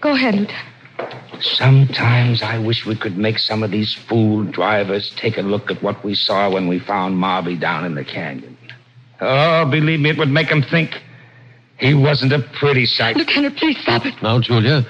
Go 0.00 0.12
ahead, 0.12 0.34
Lieutenant. 0.34 0.73
Sometimes 1.40 2.42
I 2.42 2.58
wish 2.58 2.86
we 2.86 2.96
could 2.96 3.18
make 3.18 3.38
some 3.38 3.62
of 3.62 3.70
these 3.70 3.92
fool 3.92 4.44
drivers 4.44 5.10
take 5.16 5.36
a 5.36 5.42
look 5.42 5.70
at 5.70 5.82
what 5.82 6.02
we 6.04 6.14
saw 6.14 6.50
when 6.50 6.68
we 6.68 6.78
found 6.78 7.16
Marby 7.16 7.58
down 7.58 7.84
in 7.84 7.94
the 7.94 8.04
canyon. 8.04 8.56
Oh, 9.20 9.64
believe 9.66 10.00
me, 10.00 10.10
it 10.10 10.18
would 10.18 10.30
make 10.30 10.48
them 10.48 10.62
think 10.62 11.02
he 11.78 11.94
wasn't 11.94 12.32
a 12.32 12.38
pretty 12.38 12.86
sight. 12.86 13.16
Lieutenant, 13.16 13.56
please 13.56 13.78
stop 13.82 14.06
it. 14.06 14.14
Now, 14.22 14.40
Julia, 14.40 14.86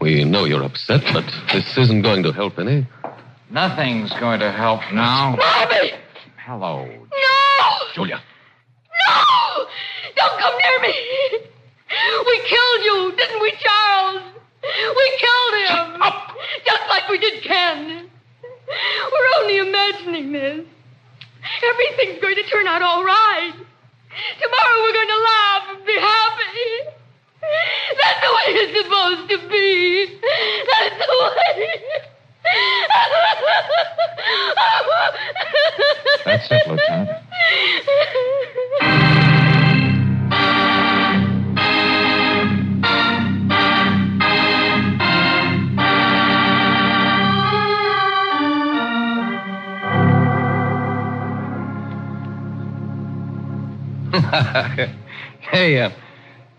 we 0.00 0.24
know 0.24 0.44
you're 0.44 0.64
upset, 0.64 1.02
but 1.12 1.24
this 1.52 1.76
isn't 1.78 2.02
going 2.02 2.22
to 2.24 2.32
help 2.32 2.58
any. 2.58 2.86
Nothing's 3.50 4.12
going 4.14 4.40
to 4.40 4.50
help 4.50 4.80
now. 4.92 5.36
Marby! 5.36 5.92
Hello. 6.44 6.84
No! 6.84 7.86
Julia. 7.94 8.20
No! 9.06 9.66
Don't 10.16 10.40
come 10.40 10.54
near 10.58 10.80
me! 10.80 10.94
We 12.26 12.38
killed 12.48 12.84
you, 12.84 13.12
didn't 13.16 13.40
we, 13.42 13.52
Charles? 13.60 14.31
We 14.72 15.18
killed 15.18 15.54
him! 15.54 15.66
Shut 15.68 16.02
up! 16.02 16.36
Just 16.64 16.88
like 16.88 17.08
we 17.08 17.18
did 17.18 17.42
Ken. 17.42 18.10
We're 18.68 19.42
only 19.42 19.58
imagining 19.58 20.32
this. 20.32 20.66
Everything's 21.64 22.20
going 22.20 22.36
to 22.36 22.44
turn 22.44 22.66
out 22.66 22.82
all 22.82 23.04
right. 23.04 23.52
Tomorrow 24.40 24.82
we're 24.82 24.92
going 24.92 25.08
to 25.08 25.22
laugh 25.22 25.62
and 25.70 25.84
be 25.86 25.98
happy. 25.98 26.92
That's 28.00 28.20
the 28.20 28.30
way 28.32 28.46
it's 28.54 28.74
supposed 28.82 29.28
to 29.30 29.38
be. 29.48 30.20
That's 30.70 30.98
the 31.06 31.12
way. 31.22 31.82
That's 36.24 36.50
it, 36.50 36.68
Lieutenant. 36.68 37.18
hey, 55.50 55.80
uh, 55.80 55.90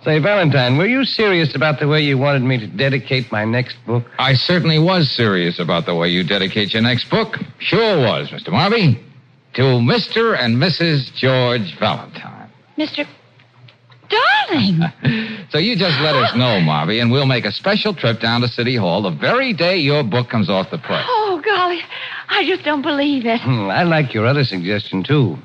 say, 0.04 0.20
Valentine, 0.20 0.78
were 0.78 0.88
you 0.88 1.06
serious 1.06 1.56
about 1.56 1.80
the 1.80 1.88
way 1.88 2.02
you 2.02 2.18
wanted 2.18 2.42
me 2.42 2.58
to 2.60 2.68
dedicate 2.68 3.32
my 3.32 3.46
next 3.46 3.78
book? 3.86 4.04
I 4.18 4.34
certainly 4.34 4.80
was 4.80 5.10
serious 5.16 5.60
about 5.60 5.86
the 5.86 5.96
way 5.96 6.10
you 6.10 6.24
dedicate 6.24 6.74
your 6.74 6.82
next 6.82 7.10
book. 7.10 7.38
Sure 7.60 7.98
was, 8.00 8.30
Mr. 8.30 8.50
Marby. 8.50 9.02
To 9.56 9.62
Mr. 9.62 10.38
and 10.38 10.58
Mrs. 10.58 11.14
George 11.14 11.78
Valentine. 11.80 12.50
Mr. 12.78 13.08
Darling! 14.10 14.82
So 15.52 15.60
you 15.60 15.76
just 15.76 16.00
let 16.02 16.16
us 16.16 16.36
know, 16.36 16.60
Marby, 16.60 17.00
and 17.00 17.12
we'll 17.12 17.28
make 17.28 17.46
a 17.46 17.52
special 17.52 17.94
trip 17.94 18.20
down 18.20 18.42
to 18.42 18.48
City 18.48 18.76
Hall 18.76 19.04
the 19.04 19.12
very 19.12 19.54
day 19.54 19.78
your 19.78 20.04
book 20.04 20.28
comes 20.28 20.50
off 20.50 20.72
the 20.72 20.80
press. 20.80 21.06
Oh, 21.08 21.40
golly. 21.46 21.80
I 22.28 22.44
just 22.48 22.64
don't 22.66 22.82
believe 22.82 23.28
it. 23.28 23.40
Hmm, 23.40 23.70
I 23.70 23.84
like 23.84 24.16
your 24.16 24.26
other 24.26 24.44
suggestion, 24.46 25.04
too. 25.04 25.38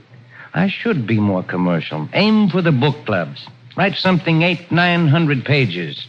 I 0.58 0.68
should 0.68 1.06
be 1.06 1.20
more 1.20 1.44
commercial. 1.44 2.08
Aim 2.12 2.48
for 2.48 2.60
the 2.62 2.72
book 2.72 3.06
clubs. 3.06 3.46
Write 3.76 3.94
something 3.94 4.42
eight, 4.42 4.72
nine 4.72 5.06
hundred 5.06 5.44
pages. 5.44 6.04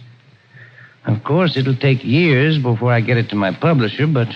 Of 1.06 1.24
course, 1.24 1.56
it'll 1.56 1.76
take 1.76 2.04
years 2.04 2.58
before 2.58 2.92
I 2.92 3.00
get 3.02 3.18
it 3.18 3.30
to 3.30 3.36
my 3.36 3.54
publisher, 3.54 4.08
but 4.08 4.28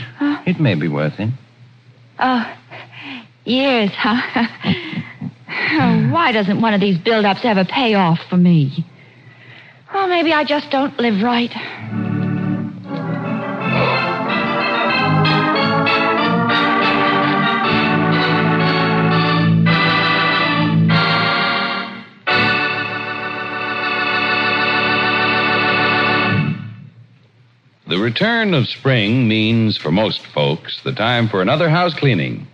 it 0.45 0.59
may 0.59 0.75
be 0.75 0.87
worth 0.87 1.19
it. 1.19 1.31
Oh, 2.19 2.45
years, 3.43 3.89
huh? 3.95 4.47
Oh, 5.71 6.09
Why 6.11 6.31
doesn't 6.31 6.61
one 6.61 6.75
of 6.75 6.79
these 6.79 6.99
build-ups 6.99 7.41
ever 7.43 7.65
pay 7.65 7.95
off 7.95 8.19
for 8.29 8.37
me? 8.37 8.85
Well, 9.93 10.07
maybe 10.07 10.31
I 10.31 10.43
just 10.43 10.69
don't 10.69 10.97
live 10.99 11.23
right. 11.23 11.51
The 27.93 27.99
return 27.99 28.55
of 28.55 28.67
spring 28.67 29.27
means, 29.27 29.77
for 29.77 29.91
most 29.91 30.25
folks, 30.25 30.81
the 30.81 30.93
time 30.93 31.29
for 31.29 31.43
another 31.43 31.69
house 31.69 31.93
cleaning. 31.93 32.47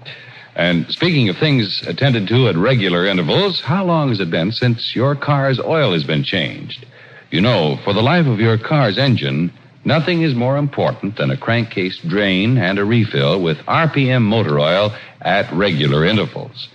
And 0.54 0.86
speaking 0.92 1.30
of 1.30 1.38
things 1.38 1.82
attended 1.88 2.28
to 2.28 2.50
at 2.50 2.58
regular 2.58 3.06
intervals, 3.06 3.62
how 3.62 3.86
long 3.86 4.10
has 4.10 4.20
it 4.20 4.30
been 4.30 4.52
since 4.52 4.94
your 4.94 5.16
car's 5.16 5.58
oil 5.58 5.94
has 5.94 6.04
been 6.04 6.26
changed? 6.26 6.86
You 7.32 7.40
know, 7.40 7.80
for 7.86 7.94
the 7.94 8.02
life 8.02 8.28
of 8.28 8.42
your 8.42 8.58
car's 8.58 8.98
engine, 8.98 9.54
nothing 9.86 10.24
is 10.24 10.36
more 10.36 10.58
important 10.58 11.16
than 11.16 11.32
a 11.32 11.38
crankcase 11.38 12.00
drain 12.00 12.58
and 12.58 12.78
a 12.78 12.84
refill 12.84 13.42
with 13.42 13.60
RPM 13.60 14.24
motor 14.24 14.60
oil 14.60 14.94
at 15.22 15.50
regular 15.54 16.04
intervals. 16.04 16.68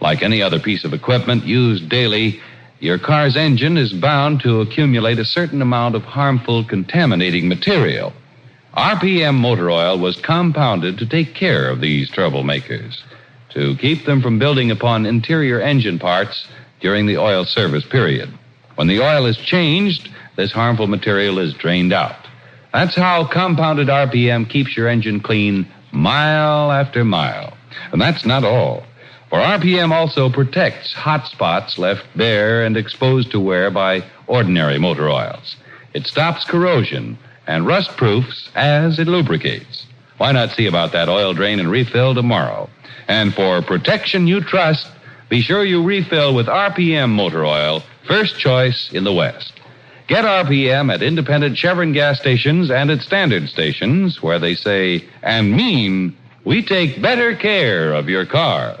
Like 0.00 0.22
any 0.22 0.42
other 0.42 0.60
piece 0.60 0.84
of 0.84 0.94
equipment 0.94 1.44
used 1.44 1.88
daily, 1.88 2.40
your 2.80 2.98
car's 2.98 3.36
engine 3.36 3.76
is 3.76 3.92
bound 3.92 4.40
to 4.40 4.60
accumulate 4.60 5.18
a 5.18 5.24
certain 5.24 5.62
amount 5.62 5.94
of 5.94 6.02
harmful 6.02 6.64
contaminating 6.64 7.48
material. 7.48 8.12
RPM 8.76 9.36
motor 9.36 9.70
oil 9.70 9.98
was 9.98 10.20
compounded 10.20 10.98
to 10.98 11.06
take 11.06 11.34
care 11.34 11.70
of 11.70 11.80
these 11.80 12.10
troublemakers, 12.10 13.02
to 13.50 13.74
keep 13.76 14.04
them 14.04 14.20
from 14.20 14.38
building 14.38 14.70
upon 14.70 15.06
interior 15.06 15.60
engine 15.60 15.98
parts 15.98 16.46
during 16.80 17.06
the 17.06 17.16
oil 17.16 17.46
service 17.46 17.86
period. 17.86 18.30
When 18.74 18.88
the 18.88 19.00
oil 19.00 19.24
is 19.24 19.38
changed, 19.38 20.10
this 20.36 20.52
harmful 20.52 20.86
material 20.86 21.38
is 21.38 21.54
drained 21.54 21.94
out. 21.94 22.16
That's 22.74 22.94
how 22.94 23.26
compounded 23.26 23.88
RPM 23.88 24.50
keeps 24.50 24.76
your 24.76 24.86
engine 24.86 25.20
clean 25.20 25.66
mile 25.92 26.70
after 26.70 27.04
mile. 27.04 27.56
And 27.92 28.00
that's 28.00 28.26
not 28.26 28.44
all. 28.44 28.84
For 29.36 29.42
RPM 29.42 29.92
also 29.92 30.30
protects 30.30 30.94
hot 30.94 31.26
spots 31.26 31.76
left 31.76 32.06
bare 32.16 32.64
and 32.64 32.74
exposed 32.74 33.32
to 33.32 33.38
wear 33.38 33.70
by 33.70 34.02
ordinary 34.26 34.78
motor 34.78 35.10
oils. 35.10 35.56
It 35.92 36.06
stops 36.06 36.46
corrosion 36.46 37.18
and 37.46 37.66
rust 37.66 37.98
proofs 37.98 38.48
as 38.54 38.98
it 38.98 39.06
lubricates. 39.06 39.84
Why 40.16 40.32
not 40.32 40.52
see 40.52 40.66
about 40.66 40.92
that 40.92 41.10
oil 41.10 41.34
drain 41.34 41.60
and 41.60 41.70
refill 41.70 42.14
tomorrow? 42.14 42.70
And 43.08 43.34
for 43.34 43.60
protection 43.60 44.26
you 44.26 44.40
trust, 44.40 44.90
be 45.28 45.42
sure 45.42 45.66
you 45.66 45.82
refill 45.82 46.34
with 46.34 46.46
RPM 46.46 47.10
motor 47.10 47.44
oil, 47.44 47.82
first 48.06 48.38
choice 48.38 48.90
in 48.90 49.04
the 49.04 49.12
West. 49.12 49.52
Get 50.06 50.24
RPM 50.24 50.90
at 50.90 51.02
independent 51.02 51.58
Chevron 51.58 51.92
gas 51.92 52.18
stations 52.18 52.70
and 52.70 52.90
at 52.90 53.02
standard 53.02 53.50
stations 53.50 54.22
where 54.22 54.38
they 54.38 54.54
say 54.54 55.04
and 55.22 55.54
mean 55.54 56.16
we 56.44 56.62
take 56.62 57.02
better 57.02 57.36
care 57.36 57.92
of 57.92 58.08
your 58.08 58.24
car. 58.24 58.78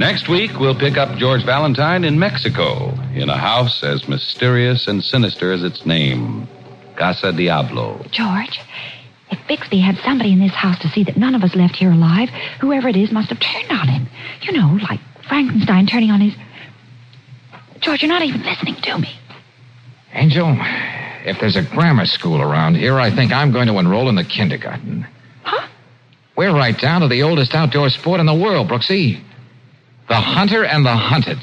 Next 0.00 0.30
week, 0.30 0.58
we'll 0.58 0.74
pick 0.74 0.96
up 0.96 1.18
George 1.18 1.44
Valentine 1.44 2.04
in 2.04 2.18
Mexico 2.18 2.98
in 3.12 3.28
a 3.28 3.36
house 3.36 3.84
as 3.84 4.08
mysterious 4.08 4.88
and 4.88 5.04
sinister 5.04 5.52
as 5.52 5.62
its 5.62 5.84
name 5.84 6.48
Casa 6.96 7.34
Diablo. 7.34 8.02
George, 8.10 8.62
if 9.30 9.38
Bixby 9.46 9.78
had 9.78 9.98
somebody 9.98 10.32
in 10.32 10.38
this 10.40 10.54
house 10.54 10.78
to 10.78 10.88
see 10.88 11.04
that 11.04 11.18
none 11.18 11.34
of 11.34 11.44
us 11.44 11.54
left 11.54 11.76
here 11.76 11.90
alive, 11.92 12.30
whoever 12.62 12.88
it 12.88 12.96
is 12.96 13.12
must 13.12 13.28
have 13.28 13.40
turned 13.40 13.70
on 13.70 13.88
him. 13.88 14.08
You 14.40 14.52
know, 14.52 14.78
like 14.88 15.00
Frankenstein 15.28 15.86
turning 15.86 16.10
on 16.10 16.22
his. 16.22 16.34
George, 17.80 18.00
you're 18.00 18.08
not 18.08 18.22
even 18.22 18.42
listening 18.42 18.76
to 18.76 18.96
me. 18.96 19.10
Angel, 20.14 20.56
if 21.26 21.38
there's 21.40 21.56
a 21.56 21.62
grammar 21.62 22.06
school 22.06 22.40
around 22.40 22.76
here, 22.76 22.98
I 22.98 23.14
think 23.14 23.32
I'm 23.32 23.52
going 23.52 23.66
to 23.66 23.78
enroll 23.78 24.08
in 24.08 24.14
the 24.14 24.24
kindergarten. 24.24 25.06
Huh? 25.42 25.68
We're 26.36 26.54
right 26.54 26.78
down 26.78 27.02
to 27.02 27.08
the 27.08 27.22
oldest 27.22 27.54
outdoor 27.54 27.90
sport 27.90 28.18
in 28.18 28.24
the 28.24 28.34
world, 28.34 28.68
Brooksy. 28.70 29.24
The 30.10 30.16
hunter 30.16 30.64
and 30.64 30.84
the 30.84 30.96
hunted. 30.96 31.38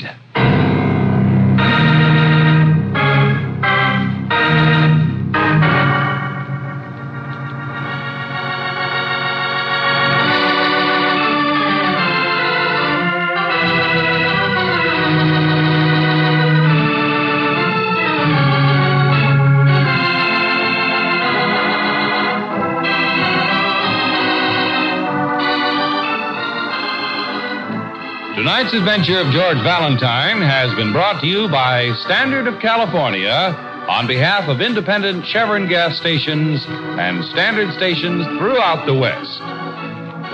Tonight's 28.68 28.84
adventure 28.84 29.22
of 29.22 29.32
George 29.32 29.64
Valentine 29.64 30.42
has 30.42 30.76
been 30.76 30.92
brought 30.92 31.22
to 31.22 31.28
you 31.28 31.48
by 31.48 31.94
Standard 32.04 32.52
of 32.52 32.60
California 32.60 33.56
on 33.88 34.08
behalf 34.08 34.50
of 34.50 34.60
independent 34.60 35.26
Chevron 35.26 35.70
gas 35.70 35.96
stations 35.96 36.66
and 36.68 37.24
standard 37.32 37.72
stations 37.80 38.28
throughout 38.38 38.86
the 38.86 38.94
West. 38.94 39.40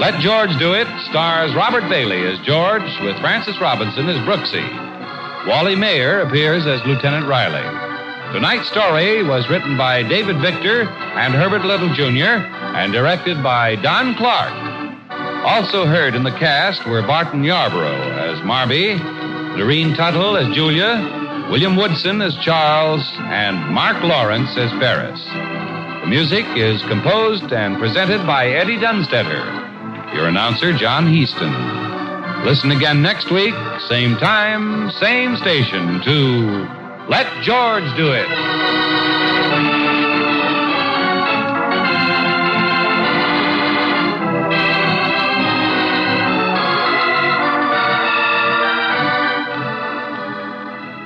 Let 0.02 0.20
George 0.20 0.50
Do 0.58 0.74
It 0.74 0.88
stars 1.12 1.54
Robert 1.54 1.88
Bailey 1.90 2.26
as 2.26 2.40
George 2.40 2.82
with 3.06 3.22
Frances 3.22 3.62
Robinson 3.62 4.10
as 4.10 4.18
Brooksy. 4.26 4.66
Wally 5.46 5.76
Maher 5.76 6.22
appears 6.22 6.66
as 6.66 6.82
Lieutenant 6.88 7.28
Riley. 7.28 7.62
Tonight's 8.34 8.68
story 8.68 9.22
was 9.22 9.48
written 9.48 9.78
by 9.78 10.02
David 10.02 10.42
Victor 10.42 10.90
and 10.90 11.36
Herbert 11.36 11.66
Little 11.66 11.94
Jr. 11.94 12.42
and 12.74 12.92
directed 12.92 13.44
by 13.44 13.76
Don 13.76 14.16
Clark. 14.18 14.73
Also 15.44 15.86
heard 15.86 16.16
in 16.16 16.24
the 16.24 16.32
cast 16.32 16.88
were 16.88 17.02
Barton 17.02 17.44
Yarborough 17.44 18.12
as 18.18 18.40
Marby, 18.40 18.98
Doreen 19.58 19.94
Tuttle 19.94 20.38
as 20.38 20.48
Julia, 20.56 21.48
William 21.52 21.76
Woodson 21.76 22.22
as 22.22 22.34
Charles, 22.38 23.06
and 23.20 23.60
Mark 23.70 24.02
Lawrence 24.04 24.58
as 24.58 24.72
Ferris. 24.80 25.22
The 26.02 26.08
music 26.08 26.46
is 26.56 26.82
composed 26.84 27.52
and 27.52 27.78
presented 27.78 28.26
by 28.26 28.48
Eddie 28.48 28.78
Dunstetter. 28.78 30.16
Your 30.16 30.30
announcer, 30.30 30.72
John 30.72 31.08
Heaston. 31.08 32.46
Listen 32.46 32.72
again 32.72 33.02
next 33.02 33.30
week, 33.30 33.54
same 33.90 34.16
time, 34.18 34.92
same 34.92 35.36
station, 35.36 36.02
to 36.04 36.68
Let 37.10 37.28
George 37.44 37.84
Do 37.98 38.14
It. 38.14 39.23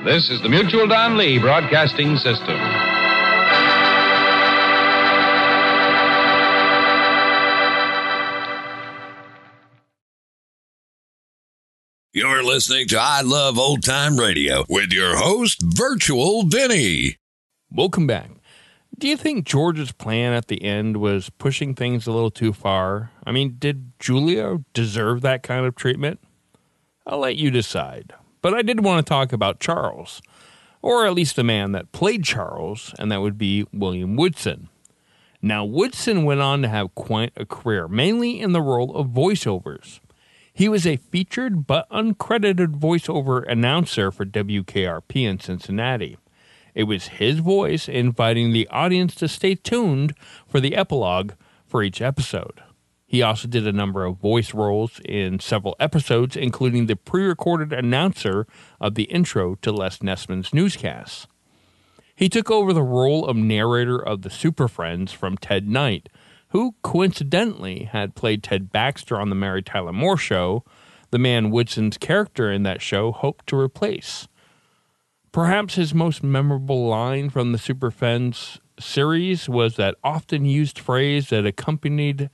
This 0.08 0.30
is 0.30 0.40
the 0.40 0.48
Mutual 0.48 0.86
Don 0.86 1.18
Lee 1.18 1.38
Broadcasting 1.38 2.16
System. 2.16 2.56
You're 12.14 12.42
listening 12.42 12.88
to 12.88 12.96
I 12.98 13.20
Love 13.20 13.58
Old 13.58 13.84
Time 13.84 14.16
Radio 14.16 14.64
with 14.66 14.92
your 14.92 15.18
host, 15.18 15.60
Virtual 15.62 16.44
Vinny. 16.44 17.16
Welcome 17.70 18.06
back. 18.06 18.30
Do 18.98 19.08
you 19.08 19.16
think 19.18 19.44
George's 19.44 19.92
plan 19.92 20.32
at 20.32 20.48
the 20.48 20.64
end 20.64 20.96
was 20.96 21.28
pushing 21.28 21.74
things 21.74 22.06
a 22.06 22.12
little 22.12 22.30
too 22.30 22.54
far? 22.54 23.10
I 23.26 23.32
mean, 23.32 23.56
did 23.58 23.92
Julia 23.98 24.64
deserve 24.72 25.20
that 25.20 25.42
kind 25.42 25.66
of 25.66 25.74
treatment? 25.74 26.18
I'll 27.06 27.18
let 27.18 27.36
you 27.36 27.50
decide. 27.50 28.14
But 28.40 28.54
I 28.54 28.62
did 28.62 28.84
want 28.84 29.04
to 29.04 29.08
talk 29.08 29.32
about 29.32 29.60
Charles, 29.60 30.22
or 30.82 31.06
at 31.06 31.14
least 31.14 31.36
the 31.36 31.44
man 31.44 31.72
that 31.72 31.92
played 31.92 32.24
Charles, 32.24 32.94
and 32.98 33.10
that 33.10 33.20
would 33.20 33.38
be 33.38 33.66
William 33.72 34.16
Woodson. 34.16 34.68
Now, 35.40 35.64
Woodson 35.64 36.24
went 36.24 36.40
on 36.40 36.62
to 36.62 36.68
have 36.68 36.94
quite 36.94 37.32
a 37.36 37.46
career, 37.46 37.86
mainly 37.86 38.40
in 38.40 38.52
the 38.52 38.60
role 38.60 38.94
of 38.96 39.08
voiceovers. 39.08 40.00
He 40.52 40.68
was 40.68 40.84
a 40.84 40.96
featured 40.96 41.68
but 41.68 41.88
uncredited 41.90 42.80
voiceover 42.80 43.48
announcer 43.48 44.10
for 44.10 44.26
WKRP 44.26 45.22
in 45.24 45.38
Cincinnati. 45.38 46.18
It 46.74 46.84
was 46.84 47.06
his 47.06 47.38
voice 47.38 47.88
inviting 47.88 48.52
the 48.52 48.66
audience 48.68 49.14
to 49.16 49.28
stay 49.28 49.54
tuned 49.54 50.14
for 50.48 50.58
the 50.58 50.74
epilogue 50.74 51.32
for 51.66 51.84
each 51.84 52.02
episode. 52.02 52.60
He 53.08 53.22
also 53.22 53.48
did 53.48 53.66
a 53.66 53.72
number 53.72 54.04
of 54.04 54.18
voice 54.18 54.52
roles 54.52 55.00
in 55.02 55.40
several 55.40 55.74
episodes, 55.80 56.36
including 56.36 56.86
the 56.86 56.94
pre 56.94 57.24
recorded 57.24 57.72
announcer 57.72 58.46
of 58.82 58.96
the 58.96 59.04
intro 59.04 59.54
to 59.62 59.72
Les 59.72 60.02
Nessman's 60.02 60.52
newscasts. 60.52 61.26
He 62.14 62.28
took 62.28 62.50
over 62.50 62.74
the 62.74 62.82
role 62.82 63.24
of 63.24 63.34
narrator 63.34 63.98
of 63.98 64.20
the 64.20 64.30
Super 64.30 64.68
Friends 64.68 65.10
from 65.10 65.38
Ted 65.38 65.66
Knight, 65.66 66.10
who 66.50 66.74
coincidentally 66.82 67.84
had 67.84 68.14
played 68.14 68.42
Ted 68.42 68.70
Baxter 68.70 69.18
on 69.18 69.30
The 69.30 69.34
Mary 69.34 69.62
Tyler 69.62 69.94
Moore 69.94 70.18
Show, 70.18 70.62
the 71.10 71.18
man 71.18 71.50
Woodson's 71.50 71.96
character 71.96 72.52
in 72.52 72.62
that 72.64 72.82
show 72.82 73.10
hoped 73.10 73.46
to 73.46 73.58
replace. 73.58 74.28
Perhaps 75.32 75.76
his 75.76 75.94
most 75.94 76.22
memorable 76.22 76.86
line 76.86 77.30
from 77.30 77.52
the 77.52 77.58
Super 77.58 77.90
Friends 77.90 78.60
series 78.78 79.48
was 79.48 79.76
that 79.76 79.94
often 80.04 80.44
used 80.44 80.78
phrase 80.78 81.30
that 81.30 81.46
accompanied 81.46 82.28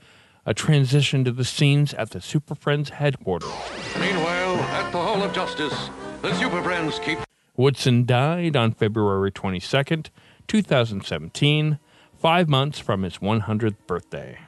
a 0.46 0.54
transition 0.54 1.24
to 1.24 1.32
the 1.32 1.44
scenes 1.44 1.94
at 1.94 2.10
the 2.10 2.20
Super 2.20 2.54
Friends 2.54 2.90
headquarters. 2.90 3.50
Meanwhile, 3.98 4.56
at 4.56 4.90
the 4.92 4.98
Hall 4.98 5.22
of 5.22 5.32
Justice, 5.32 5.90
the 6.22 6.34
Super 6.34 6.62
Friends 6.62 6.98
keep. 6.98 7.18
Woodson 7.56 8.04
died 8.04 8.56
on 8.56 8.72
February 8.72 9.30
22nd, 9.30 10.08
2017, 10.48 11.78
five 12.18 12.48
months 12.48 12.78
from 12.78 13.02
his 13.02 13.18
100th 13.18 13.76
birthday. 13.86 14.38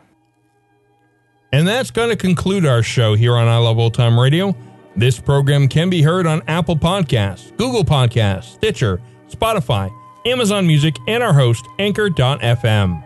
And 1.53 1.67
that's 1.67 1.91
going 1.91 2.11
to 2.11 2.17
conclude 2.17 2.67
our 2.67 2.83
show 2.83 3.15
here 3.15 3.35
on 3.37 3.49
I 3.49 3.59
Love 3.59 3.79
Old 3.79 3.95
Time 3.95 4.19
Radio. 4.19 4.57
This 4.97 5.21
program 5.21 5.69
can 5.69 5.89
be 5.89 6.03
heard 6.03 6.27
on 6.27 6.43
Apple 6.49 6.77
Podcasts, 6.77 7.57
Google 7.57 7.85
Podcasts, 7.85 8.55
Stitcher, 8.55 9.01
Spotify, 9.29 9.91
Amazon 10.27 10.67
Music, 10.67 10.97
and 11.07 11.23
our 11.23 11.33
host, 11.33 11.65
Anchor.fm. 11.79 13.06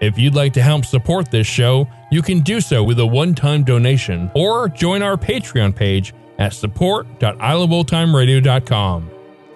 If 0.00 0.18
you'd 0.18 0.34
like 0.34 0.54
to 0.54 0.62
help 0.62 0.86
support 0.86 1.30
this 1.30 1.46
show, 1.46 1.86
you 2.10 2.22
can 2.22 2.40
do 2.40 2.60
so 2.60 2.82
with 2.82 2.98
a 2.98 3.06
one 3.06 3.34
time 3.34 3.62
donation 3.64 4.30
or 4.34 4.68
join 4.68 5.02
our 5.02 5.16
Patreon 5.16 5.76
page 5.76 6.12
at 6.38 6.52
support.iloveoldtimeradio.com. 6.54 9.10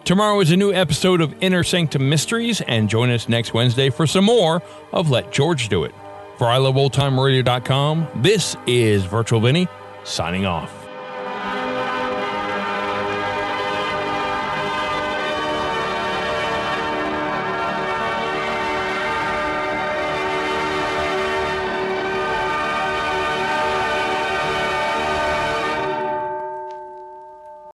Tomorrow 0.05 0.41
is 0.41 0.51
a 0.51 0.57
new 0.57 0.71
episode 0.71 1.23
of 1.23 1.35
Inner 1.41 1.65
Sanctum 1.65 2.11
Mysteries, 2.11 2.61
and 2.61 2.91
join 2.91 3.09
us 3.09 3.27
next 3.27 3.55
Wednesday 3.55 3.89
for 3.89 4.07
some 4.07 4.27
more 4.27 4.63
of 4.93 5.11
Let 5.11 5.33
George 5.33 5.71
Do 5.71 5.85
It. 5.85 5.95
For 6.37 6.49
iloveoldtimeradio.com, 6.49 8.09
this 8.17 8.55
is 8.67 9.07
Virtual 9.07 9.41
Vinny 9.41 9.67
signing 10.05 10.45
off. 10.45 10.84